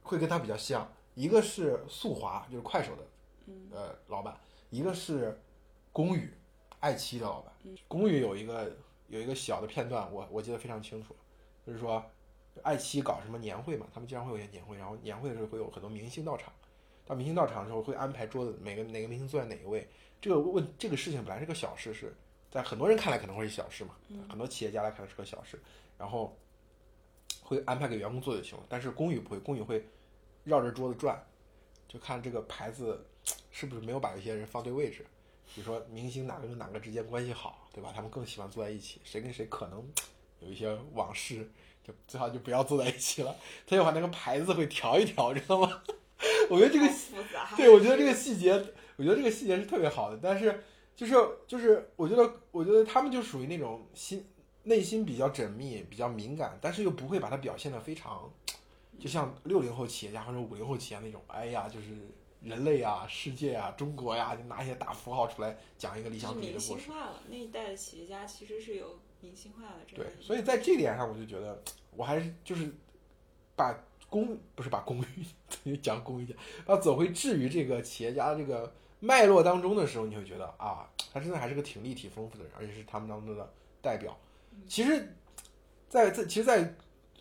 [0.02, 3.02] 会跟他比较像，一个是速滑，就是快手的
[3.46, 5.40] 嗯呃老板，一个是
[5.90, 6.30] 龚宇，
[6.78, 7.74] 爱奇艺的老板嗯。
[7.88, 8.70] 龚宇有一个
[9.08, 11.16] 有一个小的片段，我我记得非常清楚，
[11.66, 12.04] 就是说
[12.62, 16.52] 爱奇艺搞什么年会嘛，他们经常会有些年会，然后年会的时候会有很多明星到场，
[17.06, 19.88] 到明星到场的时候会安排桌子，每个哪个明星坐在哪一位。
[20.20, 22.14] 这个问这个事情本来是个小事，是
[22.50, 23.94] 在很多人看来可能会是小事嘛，
[24.28, 25.58] 很多企业家来看是个小事，
[25.96, 26.36] 然后
[27.42, 28.64] 会安排给员工做就行了。
[28.68, 29.86] 但是龚宇不会，龚宇会
[30.46, 31.22] 绕着桌子转，
[31.86, 33.04] 就看这个牌子
[33.50, 35.04] 是不是没有把一些人放对位置。
[35.54, 37.92] 比如说明星哪个跟哪个之间关系好，对吧？
[37.94, 39.84] 他们更喜欢坐在一起，谁跟谁可能
[40.40, 41.50] 有一些往事，
[41.82, 43.34] 就最好就不要坐在一起了。
[43.66, 45.82] 他就把那个牌子会调一调，知道吗？
[46.48, 47.48] 我觉得这个复杂。
[47.56, 48.52] 对，我觉得这个细节，
[48.96, 50.18] 我觉得这个细节是特别好的。
[50.22, 50.62] 但是
[50.94, 51.14] 就是
[51.46, 54.26] 就是，我觉得我觉得他们就属于那种心
[54.64, 58.32] 内心比较缜密、比较敏感，但是又不会把它表现的非常，
[58.98, 61.86] 就像六零后企业家或者五零后企业家那种，哎呀，就是
[62.42, 66.84] 人类啊、世界啊、中国呀，就拿一些大符号出来讲一个理想主义的故事。
[66.84, 72.72] 星化了，那一代的企业家其实是有明星化的这对，所以在这点上，我就觉得我还是就是
[73.54, 73.76] 把
[74.08, 75.04] 公不是把公
[75.64, 84.16] 寓 讲公寓讲，把走回置于这个企业家这个脉络当中的时候，你会觉得啊，他真的还是个挺立体丰富的人，而且是他们当中的代表。
[84.68, 85.14] 其实
[85.88, 86.74] 在，在其实在，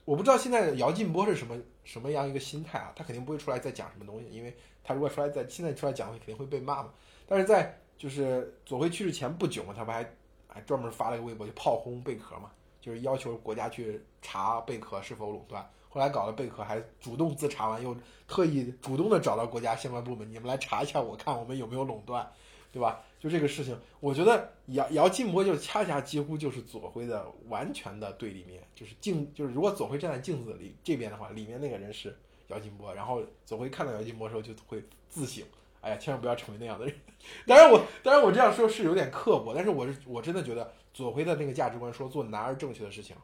[0.06, 2.94] 我不知道现在姚劲波是什么什么样一个心态啊？
[2.96, 6.94] 他肯定不会出来再讲什么东西，因为他如果出来在现在出来讲，肯定会被骂嘛。
[7.28, 10.08] 但是在就是左晖去世前不久嘛，他不还
[10.48, 15.68] 还专门发了一个微博，就炮轰贝壳嘛，就是要求国家去查贝壳是否垄断。
[15.89, 17.96] 后来搞得贝壳还主动自查完，又
[18.28, 22.30] 特意主动的找到国家相关部门，你们来查一下，我看我们有没有垄断，
[22.72, 23.02] 对吧？
[23.19, 32.15] 就这个事情，我觉得姚姚劲波就恰恰几乎就是左晖的完全的对立面，就是镜，就是如果左晖站在镜子里这边的话，里面那个人是
[32.47, 35.43] 姚劲波，然后左晖看到姚劲波的时候就会自省，
[35.82, 36.95] 哎呀，千万不要成为那样的人。
[37.47, 43.15] 当然我当然我这样说是有点刻薄，但是我是我真的觉得左晖的那个价值观说做男儿正确的事情，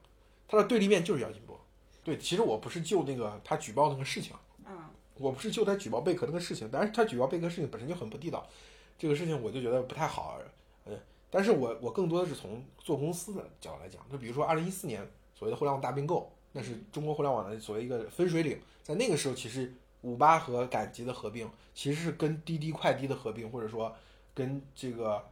[0.48, 1.60] 他的对立面就是姚劲波。
[2.04, 4.76] 对，其实我不是就那个他举报那个事情，嗯，
[5.20, 8.50] 我不是就他举报贝壳那个事情，但是他举报贝壳事情本身就很不地道，
[9.02, 10.38] 这个事情我就觉得不太好，
[10.86, 10.94] 呃，
[11.32, 15.02] 但是我我更多的是从做公司的角度来讲，就比如说二零一四年
[15.34, 23.92] 所谓的互联网大并购，那是中国互联网的所谓一个分水岭，在那个时候其实五八和赶集的合并其实是跟滴滴快滴的合并，或者说
[24.36, 25.28] 跟这个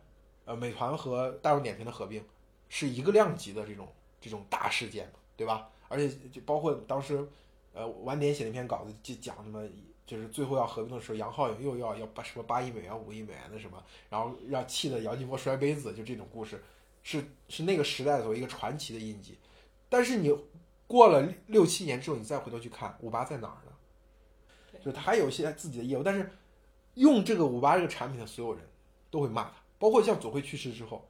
[0.45, 2.25] 呃美团和大众点评的合并
[2.69, 3.87] 是一个量级的这种
[4.19, 5.69] 这种大事件嘛，对吧？
[5.89, 7.23] 而且就包括当时，
[7.71, 9.63] 呃，晚点写那篇稿子，就讲什么，
[10.09, 16.63] 就是最后要合并的时候，杨浩勇又要要把什么八亿美元、五亿美元的什么，然后让气得姚劲波摔杯子，就这种故事，
[17.03, 19.37] 是是那个时代作为一个传奇的印记。
[19.87, 20.35] 但是你
[20.87, 24.79] 过了六七年之后，你再回头去看五八在哪儿呢？
[24.79, 26.31] 就是他还有一些自己的业务，但是
[26.95, 28.67] 用这个五八这个产品的所有人
[29.11, 31.07] 都会骂他，包括像左晖去世之后，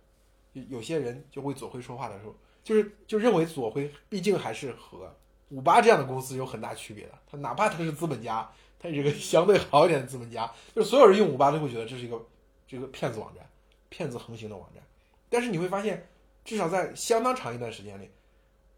[0.51, 5.15] 有有些人就为左晖说话的时候，就是就认为左晖毕竟还是和
[5.49, 7.13] 五八这样的公司有很大区别的。
[7.25, 12.19] 他哪怕他是资本家，他是一个相对好一点的资本家，就是所有人用五八都会觉得这是一个
[12.65, 13.47] 这个骗子网站，
[13.89, 14.81] 骗子横行的网站。
[15.29, 16.07] 但是你会发现，
[16.45, 18.09] 至少在相当长一段时间里，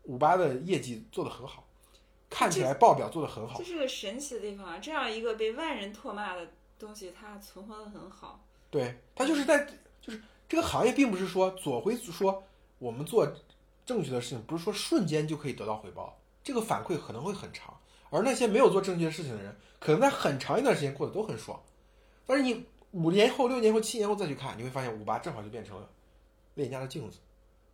[0.03, 1.65] 五八的业绩做得很好，
[2.29, 3.63] 看起来报表做得很好这。
[3.63, 4.79] 是个神奇的地方啊！
[4.79, 8.43] 这样一个被万人唾骂的东西，它存活得很好。
[8.69, 9.65] 对它就是在
[10.01, 12.43] 就是这个行业，并不是说左回说
[12.79, 13.31] 我们做
[13.85, 17.77] 正确的事情，不是说瞬间就可以得到回报，这个反馈可能会很长。
[18.09, 21.61] 而那些没有做正确事情的人，可能在很长一段时间过得都很爽。
[22.25, 25.89] 但是你五年后、六年后、七年后再去看，你会发现五八正好就变成了
[26.55, 27.19] 链家的镜子。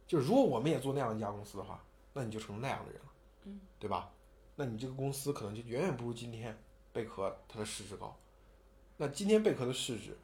[0.06, 3.08] 就是如果我们也做那样一家公司的话，那你就成那样的人了，
[3.46, 4.12] 嗯，对吧？
[4.56, 6.56] 那你这个公司可能就远远不如今天
[6.94, 8.16] 贝壳它的市值高。
[8.96, 10.18] 那今天贝壳的市值，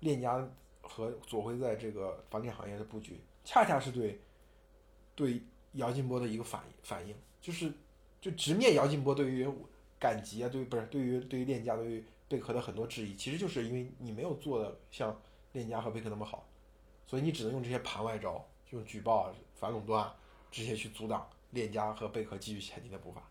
[0.00, 0.48] 链家
[0.80, 4.20] 和左晖在这个房地产行业的布局，恰恰是对
[5.14, 7.72] 对姚劲波的一个反反应，就是
[8.20, 9.48] 就直面姚劲波对于
[9.98, 15.20] 赶集啊，对于不是对于对于链家对于贝壳的很多质疑，其实就是因为你没有做的像
[15.52, 16.46] 链家和贝壳那么好，
[17.06, 20.16] 所以你只能用这些盘外招，用举报啊、反垄断啊
[20.50, 23.22] 这些去阻挡链家和贝壳继续前进的步伐。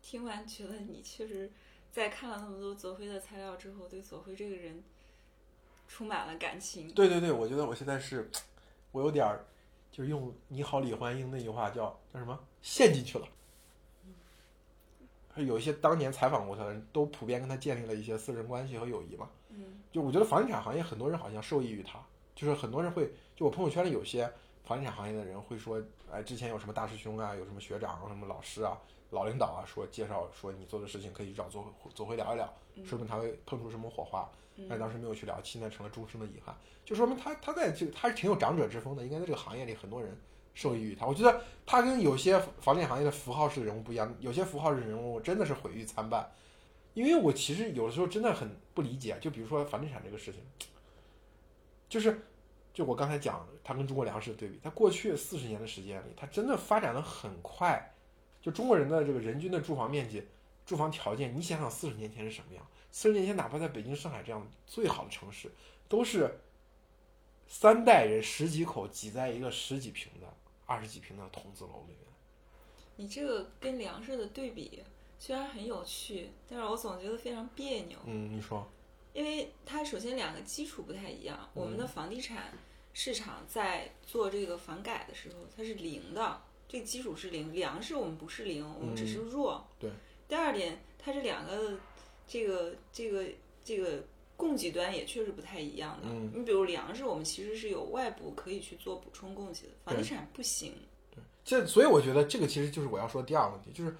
[0.00, 1.50] 听完觉得你确实
[1.90, 4.82] 在看了那么多左晖的材料之后，对左晖这个人
[5.86, 6.92] 充满了感情。
[6.92, 8.30] 对对对，我觉得我现在是，
[8.90, 9.44] 我有点儿，
[9.90, 13.28] 就是用“你好，李焕英”那句话叫叫什么，陷进去了。
[15.36, 19.30] 有一些当年采访过他的人都普遍跟他建立了一些私人关系和友谊嘛。
[19.50, 21.98] 嗯就我觉得房地产行业很多人好像受益于他，
[22.34, 24.30] 就是很多人会，就我朋友圈里有些
[24.64, 28.78] 房地产行业的人会说，哎，之前有什么大师兄啊，有什么学长、什么老师啊、
[29.10, 31.64] 老领导啊，说介绍说你做的事情可以去找左
[31.94, 32.50] 左辉聊一聊，
[32.84, 34.28] 说明他会碰出什么火花。
[34.68, 40.14] 但是当时没有去聊，现在成了终生的遗憾，就说明他他在这个他是挺有长者之风的，应该在这个行业里很多人
[40.54, 41.06] 受益于他。
[41.06, 46.30] 我觉得他跟有些房地产行业的符号式的人物不一样，有些符号式人物真的是毁誉参半。
[46.94, 50.40] 因为我其实有的时候真的很不理解，就比如说房地产这个事情，
[51.88, 52.26] 就是
[52.74, 57.94] 就我刚才讲，它跟中国粮食的对比，它过去四十年的时间里，它真的发展的很快。
[58.42, 60.22] 就中国人的这个人均的住房面积、
[60.66, 62.66] 住房条件，你想想四十年前是什么样？
[62.90, 65.50] 四十年前，哪怕在北京、上海这样最好的城市，
[65.88, 66.40] 都是
[67.46, 70.26] 三代人十几口挤在一个十几平的、
[70.72, 71.98] 二十几平的筒子楼里面。
[72.96, 74.82] 你这个跟粮食的对比
[75.18, 78.66] 虽然很有趣，但是我总觉得非常别扭，嗯，你说，
[79.12, 81.48] 因为它首先两个基础不太一样。
[81.52, 82.52] 我们的房地产
[82.94, 87.52] 市场在做这个房改的时候，它是零的，这个基础是零。
[87.52, 89.66] 粮食我们不是零，我们只是弱。
[89.78, 89.90] 对。
[90.26, 91.78] 第二点，它这两个
[92.26, 93.26] 这个这个
[93.62, 94.02] 这个
[94.42, 96.08] 供给端也确实不太一样的。
[96.08, 100.74] 嗯你比如粮食，我们其实是有外部可以去做补充供给的，房地产不行。
[101.14, 103.96] 对这所以我觉得这个其实就是我要说的第二个问题，就是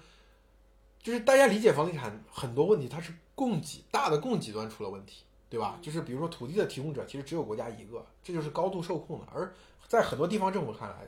[1.01, 5.79] 就是大家理解房地产很多问题，它是供给大的供给端出了问题，对吧？
[5.81, 9.27] 就是比如说土地的提供者其实只有国家一个，这就是高度受控的。
[9.33, 9.53] 而
[9.87, 11.07] 在很多地方政府看来，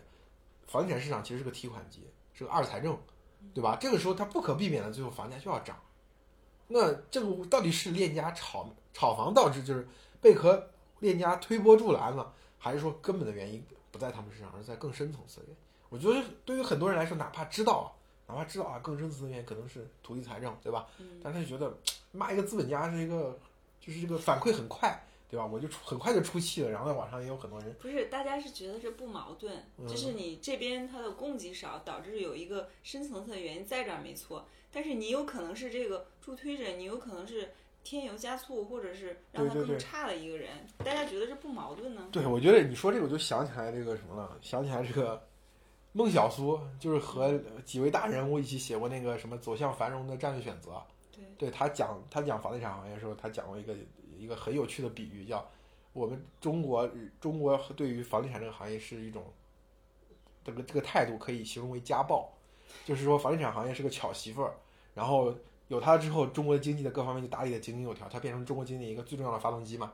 [0.66, 2.98] 房地产市场其实是个提款机，是个二财政，
[3.54, 3.78] 对吧？
[3.82, 5.78] 这个时候它不可避免的，最后房价就要涨。
[6.68, 8.64] 那这个到底是链家炒
[8.96, 9.86] 炒房导致就是
[10.22, 10.70] 贝壳
[11.02, 15.58] 链家推波助澜了，还是说根本的原因不在他们身上，而在更深层次的原因？
[15.90, 17.88] 我觉得对于很多人来说，哪怕知道啊，
[18.28, 20.88] 哪怕知道啊，更深层次的原因可能是土地财政，对吧？
[21.00, 21.78] 嗯但他就觉得
[22.14, 23.38] 骂一个资本家是一个，
[23.82, 24.98] 就是这个反馈很快，
[25.30, 25.46] 对吧？
[25.46, 37.52] 我就出很快就出气了，然后在网上也有很多人，不是，大家是觉得这不矛盾，嗯就是你这边它的供给少，导致有一个深层次的原因在这儿没错，但是你有可能是这个助推者，你有可能是
[37.86, 42.10] 添油加醋，或者是让它对对对更差的一个人，大家觉得这不矛盾呢？
[42.12, 45.24] 对我觉得你说这个我就想起来这个什么了，想起来这个
[45.94, 50.82] 孟小苏，就是和几位大人物一起写过那个什么走向繁荣的战略选择，
[51.16, 53.76] 对，对他讲他讲房地产行业的时候，他讲过一个
[54.18, 55.48] 一个很有趣的比喻，叫
[55.94, 56.90] 我们中国
[57.22, 59.24] 中国对于房地产这个行业是一种
[60.44, 62.34] 这个这个态度可以形容为家暴，
[62.84, 64.56] 就是说房地产行业是个巧媳妇儿，
[64.96, 65.34] 然后
[65.68, 69.92] 有它之后，中国的经济的各方面就打理的井井有条，它变成中国经济一个最重要的发动机嘛，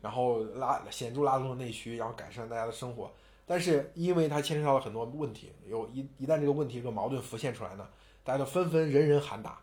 [0.00, 3.10] 然后拉显著拉动了内需，然后改善大家的生活。
[3.44, 7.86] 但是因为它牵扯到了很多问题，有一一旦这个问题这个矛盾浮现出来呢，
[8.24, 9.58] 大家都纷纷人人喊打。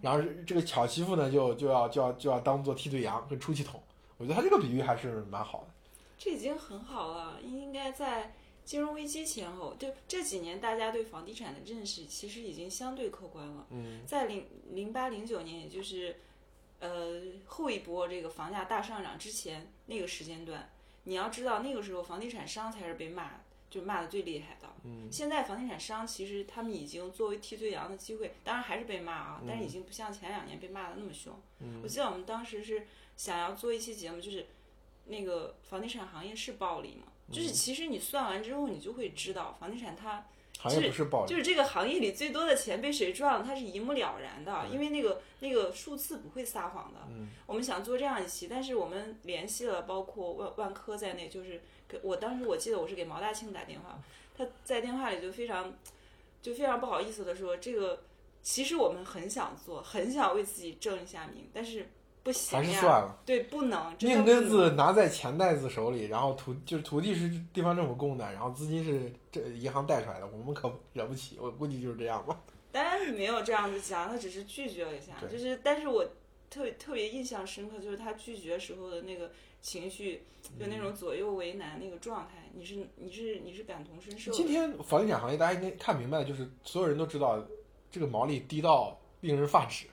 [0.00, 3.80] 然后这个巧媳妇呢，就就要就要就要当做替罪羊跟出气筒。
[4.18, 5.66] 我觉得他这个比喻还是蛮好的。
[6.18, 8.34] 这已经很好了，应该在
[8.70, 13.66] 金融危机前后，就这几年大家对房地产的认识其实已经相对客观了。
[13.70, 16.14] 嗯，在零零八零九年，也就是
[16.78, 20.70] 呃后一波这个房价大上涨之前那个时间段，
[21.02, 24.68] 你要知道那个时候房地产商才是被骂，就骂的最厉害的。
[24.84, 31.36] 嗯，现在房地产商其实他们已经作为替罪羊的机会，当然还是被骂啊，但是已经不像前两年被骂的那么凶。
[31.58, 34.46] 嗯我记得我们当时是想要做一期节目，就是
[35.06, 37.08] 那个房地产行业是暴利吗？
[37.30, 40.26] 就是其实你算完之后，你就会知道房地产它
[40.58, 47.00] 行业不是暴利，就是这个行业里最多的钱被谁赚了，它是一目了然的，因为那个那个数字不会撒谎的。
[47.08, 53.98] 嗯我们想做这样一期，但是我们联系了包括万万科在内，就是给我当时我记得我是给毛大庆打电话，
[54.36, 55.74] 他在电话里就非常
[56.42, 58.04] 就非常不好意思的说，这个
[58.42, 61.88] 其实我们很想做，很想为自己挣一下名，但是
[62.22, 63.18] 不行还是呀，算了。
[63.24, 71.38] 对，不能，命根子拿在钱袋子手里，然后土就是土地是地方政府供的，然后资金是这银行贷出来的，我们可惹不起。
[71.40, 72.38] 我估计就是这样吧。
[72.72, 76.04] 当然没有这样子讲，他只是拒绝了一下，对就是，但是我
[76.48, 79.30] 特别特别印象深刻，就是他拒绝时候的那个
[79.62, 80.22] 情绪，
[80.58, 84.30] 就那种左右为难那个状态，你是你是你是感同身受。
[84.30, 87.42] 今天房地产行业大家应该看明白了，就是所有人都知道，
[87.90, 89.86] 这个毛利低到令人发指。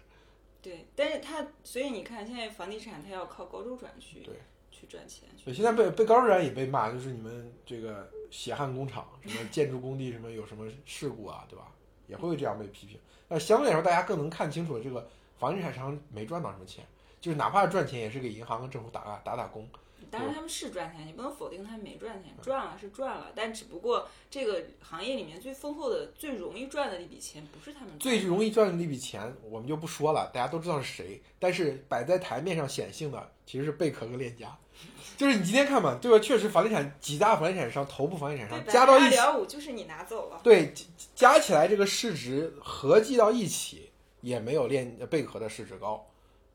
[0.68, 4.36] 对，但是它所以你看，现在房地产它要靠高周转去对
[4.70, 11.72] 去赚钱，对，现在被被高周转也被骂，就是你们这个血汗工厂，什么建筑工地什么有什么事故啊，对吧？
[12.08, 13.00] 也会这样被批评。
[13.30, 15.08] 那相对来说，大家更能看清楚这个
[15.38, 16.86] 房地产商没赚到什么钱，
[17.22, 19.66] 就是哪怕是赚钱，也是给银行跟政府打打打打工。
[20.10, 31.22] 当然他们是赚钱，你不能否定他们没赚钱，赚了是赚了，但只不过这个行业里面最丰厚的、最容易赚的那笔钱不是他们赚的最容易赚的那笔钱，我们就不说了，大家都知道是谁。
[31.40, 34.58] 但是摆在台面上显性的其实是贝壳和链家，
[35.18, 36.20] 就是你今天看嘛，对吧？
[36.20, 40.74] 确实房地产几大房地产商、头部房地产商加到一起，点五就是你拿走了，对
[41.16, 43.90] 加加起来这个市值合计到一起
[44.22, 46.06] 也没有链贝壳的市值高，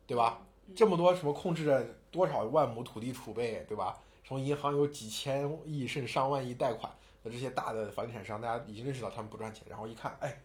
[0.07, 0.43] 对吧？
[0.75, 3.99] 这么多什么控制着多少万亩土地储备，对吧？
[4.23, 6.93] 什么银行有几千亿甚至上万亿贷款
[7.25, 10.41] 的这些大的房地产商，大家已经认识到他们不赚钱，然后一看，哎，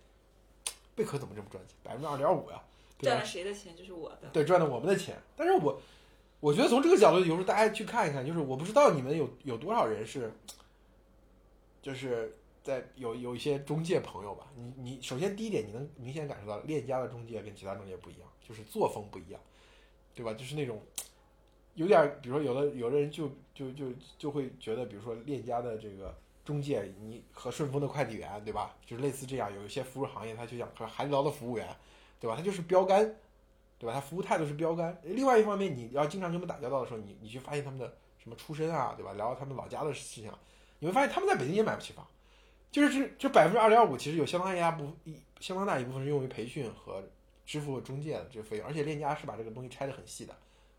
[0.96, 1.76] 贝壳怎么这么赚钱？
[1.84, 2.60] 百分之二点五呀，
[2.98, 3.06] 对？
[3.06, 4.30] 赚了谁的钱就是我的。
[4.34, 5.16] 对，赚了我们的钱。
[5.36, 5.80] 但是我
[6.40, 10.32] 我觉得从这个角度，有时候大家去看一看，就是我不知道你们有有多少人是，
[11.82, 14.48] 就是在有有一些中介朋友吧。
[14.56, 19.40] 你你首先第一点，你能明显感受到链家的中介跟其他中介不一样，就是作风不一样，
[20.16, 20.34] 对吧？
[20.34, 20.82] 就是那种
[21.78, 23.86] 有点，比如说有的有的人就就就
[24.18, 26.14] 就会觉得，比如说链家的这个。
[26.48, 28.74] 中介，你和顺丰的快递员，对吧？
[28.86, 31.68] 就是类似这样，有一些服务行业，他就像和海底捞的服务员，
[32.22, 32.38] 对吧？
[32.38, 33.04] 他就是标杆，
[33.78, 33.92] 对吧？
[33.92, 34.98] 他服务态度是标杆。
[35.04, 39.12] 另外一方面，你要经常跟他们打交道的时候，你你去发现他们的什么出身啊，对吧？
[39.12, 40.32] 聊他们老家的事情，
[40.80, 42.08] 你会发现他们在北京也买不起房。
[42.72, 47.04] 就是这这百分之二点五，其实有相当一大部一相当大一部分是用于培训和
[47.46, 50.34] 支付中介的这个费用，而且链家是把这个东西拆得很细的，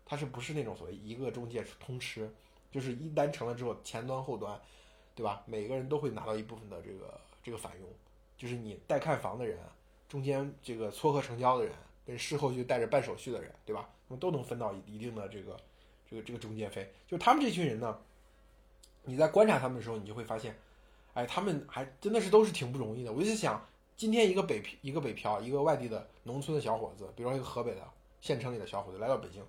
[0.09, 2.29] 它是不是那种所谓一个中介通吃，
[2.69, 4.59] 就是一单成了之后，前端后端。
[5.15, 5.43] 对吧？
[5.45, 7.89] 每个人都会拿到一部分的这个这个返佣，
[8.37, 9.59] 就是你带看房的人，
[10.07, 11.73] 中间这个撮合成交的人，
[12.05, 13.89] 跟事后就带着办手续的人，对吧？
[14.07, 15.59] 那么都能分到一定的这个
[16.09, 16.89] 这个这个中介费。
[17.05, 17.99] 就他们这群人呢，
[19.03, 20.57] 你在观察他们的时候，你就会发现，
[21.13, 23.11] 哎，他们还真的是都是挺不容易的。
[23.11, 23.61] 我就想，
[23.97, 27.85] 今天一个北一个北漂，一个外地的农村的小伙子，比如说一个河北的
[28.21, 29.43] 县城里的小伙子来到北京，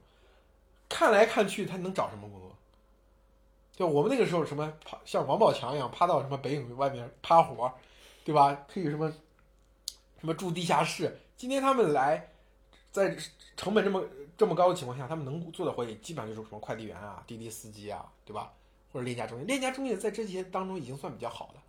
[0.91, 2.55] 看来看去，他能找什么工作？
[3.73, 7.73] 就我们那个时候，什么趴像王宝强一样趴到什么北影外面趴活，
[8.25, 8.67] 对吧？
[8.69, 9.11] 可以什么
[10.21, 11.19] 什么住地下室。
[11.37, 12.29] 今天他们来，
[12.93, 13.17] 在
[13.57, 14.05] 成本这么
[14.37, 18.53] 这么高的情况下，他们能做的活也基本上就是什么快递员啊、滴滴司机啊，对吧？
[18.93, 19.45] 或者链家中介。
[19.45, 21.61] 链家中介在这些当中已经算比较好的。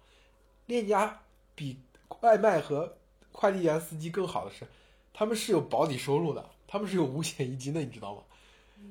[0.66, 1.22] 链家
[1.56, 1.80] 比
[2.20, 2.98] 外卖和
[3.32, 4.68] 快递员司机更好的是，
[5.14, 8.24] 他们是有保底收入的，他们是有五险一金的，你知道吗？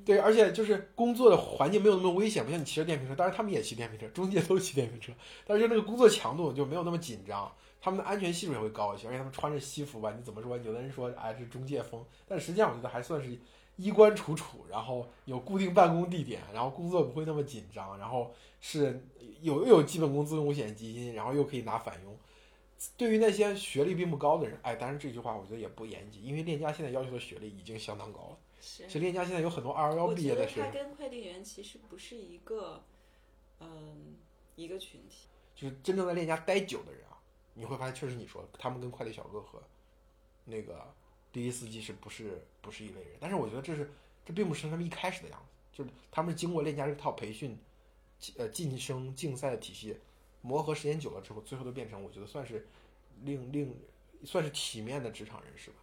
[0.05, 5.13] 对，而且就是工作的环境没有那么危险，不像你骑着电瓶车，当然他们也骑电瓶车，中介都骑电瓶车，
[5.47, 10.57] 但是那个工作强度就没有那么紧张，他们的安全系数也会高一些，而且他们穿着西服吧，你怎么说？
[10.57, 13.39] 有的人说哎是中介风，但实际上我觉得还算是
[13.77, 19.07] 衣冠楚楚，然后有固定办公地点，然后工作不会那么紧张，然后是
[19.43, 22.17] 有又有基本工资、五险基金，然后又可以拿返佣。
[22.97, 28.39] 对于那些学历并不高的人，哎，当然这句话我觉得也不严谨，因为链家现在要求的学历已经相当高了。
[28.61, 30.65] 是，其实链家现在有很多二幺幺毕业的学生。
[30.65, 32.85] 他跟快递员其实不是一个，
[33.59, 34.17] 嗯，
[34.57, 35.29] 一个群体。
[35.55, 37.19] 就是真正在链家待久的人啊，
[37.55, 39.63] 你会发现，确实你说他们跟快递小哥和
[40.45, 40.95] 那个
[41.33, 43.19] 滴滴司机是不是不是一类人？
[43.21, 43.91] 但是我觉得这是
[44.25, 47.59] 这并不是他们一开始的样子，就是他们是经过链家这套培训，
[48.37, 49.99] 呃，晋升竞赛的体系
[50.41, 52.67] 磨合时间久了之后，最后都变成我觉得算是
[53.23, 53.79] 另另
[54.25, 55.77] 算是体面的职场人士吧。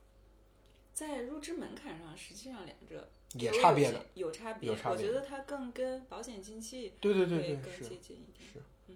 [0.98, 4.68] 在入职门槛上，实际上两者也差别的，有差别。
[4.68, 4.98] 有差别。
[4.98, 8.50] 我觉得它更跟保险经纪对对对对更接近一点。
[8.52, 8.96] 是，嗯，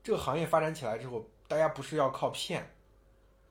[0.00, 2.70] 这个行业发展起来之后，大家不是要靠骗，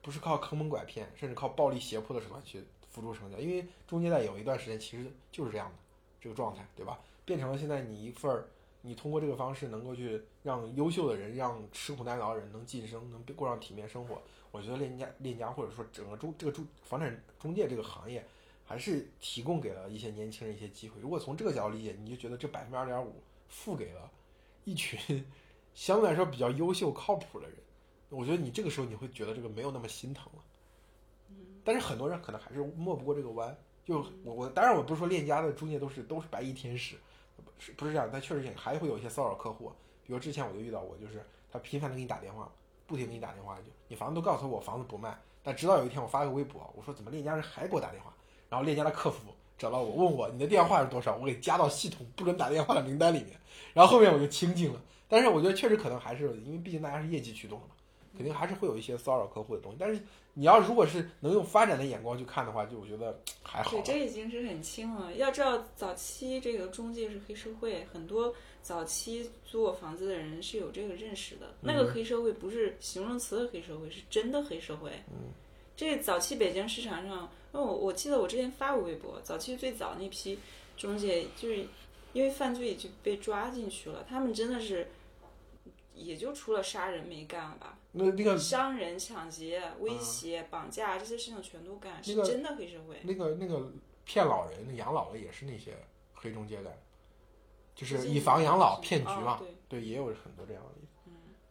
[0.00, 5.76] 不是靠坑蒙拐骗，甚至靠暴力胁迫的手段去辅助成交，因为中间在有一段时间其实就是这样的
[6.22, 6.98] 这个状态，对吧？
[7.26, 8.48] 变成了现在你一份儿，
[8.80, 14.22] 你通过这个方式能够去让优秀的人，让吃苦耐劳的人能晋升，能过上体面生活。
[14.50, 18.24] 我觉得链家链家或者说整个中这个中房产中介这个行业，
[18.64, 21.00] 还是提供给了一些年轻人一些机会。
[21.00, 24.10] 如果从这个角度理解，你就觉得这百分之二点五付给了
[24.64, 25.24] 一群
[25.74, 27.56] 相对来说比较优秀靠谱的人，
[28.08, 30.42] 我觉得你这个时候你会觉得这个没有那么心疼了。
[31.62, 33.56] 但是很多人可能还是摸不过这个弯。
[33.84, 36.96] 就我我当然我不是说链家的中介都是都是白衣天使，
[37.58, 38.08] 是不是这样？
[38.12, 39.72] 但确实也还会有一些骚扰客户。
[40.04, 42.50] 比如之前我就遇到过，就是他频繁的给你打电话。
[42.88, 48.10] 不停给你打电话，就你房子都告诉我房子不卖，但直到有一天我发个微博，我说怎么链家人还给我打电话，
[48.48, 53.38] 然后链家的客服找到我问我你的电话是多少，我给加到系统不准打电话的名单里面，
[53.74, 54.80] 然后后面我就清静了。
[55.06, 57.66] 但是我觉得确实可能还是因为毕竟大家是业绩驱动嘛，
[58.18, 59.78] 肯定还是会有一些骚扰客户的东西。
[59.78, 60.02] 但是
[60.34, 63.80] 你要如果是能用发展的眼光去看的话，就我觉得还好。
[63.82, 65.14] 这已经是很轻了。
[65.14, 71.54] 要知道，早期这个中介是黑社会，很多早期租我房子的人是有这个认识的。
[71.60, 74.90] 那嗯个黑社会不是形容词的黑社会，是真的黑社会。
[75.12, 75.30] 嗯，
[75.76, 80.36] 这早期北京市场上，我我记得我之前发过微博，早期最早那批
[80.76, 81.64] 中介就是
[82.12, 84.88] 因为犯罪就被抓进去了，他们真的是
[85.94, 87.77] 也就除了杀人没干了吧。
[87.92, 93.00] 那那个伤人、抢劫、威胁、绑架这些事情全都干，是那个真的黑社会。
[93.02, 93.72] 那个那个
[94.04, 95.76] 骗老人、那养老的也是那些
[96.12, 96.78] 黑中介干的，
[97.74, 99.34] 就是以房养老骗局嘛。
[99.34, 100.88] 哦对，对，也有很多这样的例子。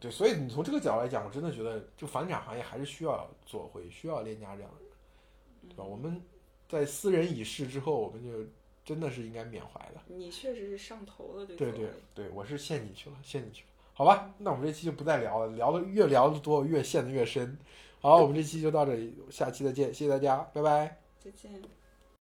[0.00, 4.90] 对，所以你从这个角度来讲，我真的觉得，就房地产行业还是需要做回，需要链家这样的人，
[5.70, 5.82] 对吧？
[5.82, 6.22] 我们
[6.68, 8.48] 在私人已逝之后，我们就
[8.84, 10.00] 真的是应该缅怀的。
[10.06, 13.67] 你确实是上头了，对对对对，我是陷进去了，陷进去了。
[13.98, 17.58] 好吧，那我们这期就不再聊了，聊的越聊的多，越陷的越深。
[18.00, 20.98] 好，我们这期就到这里，下期再见，谢谢大家，拜拜。
[21.18, 21.77] 再见。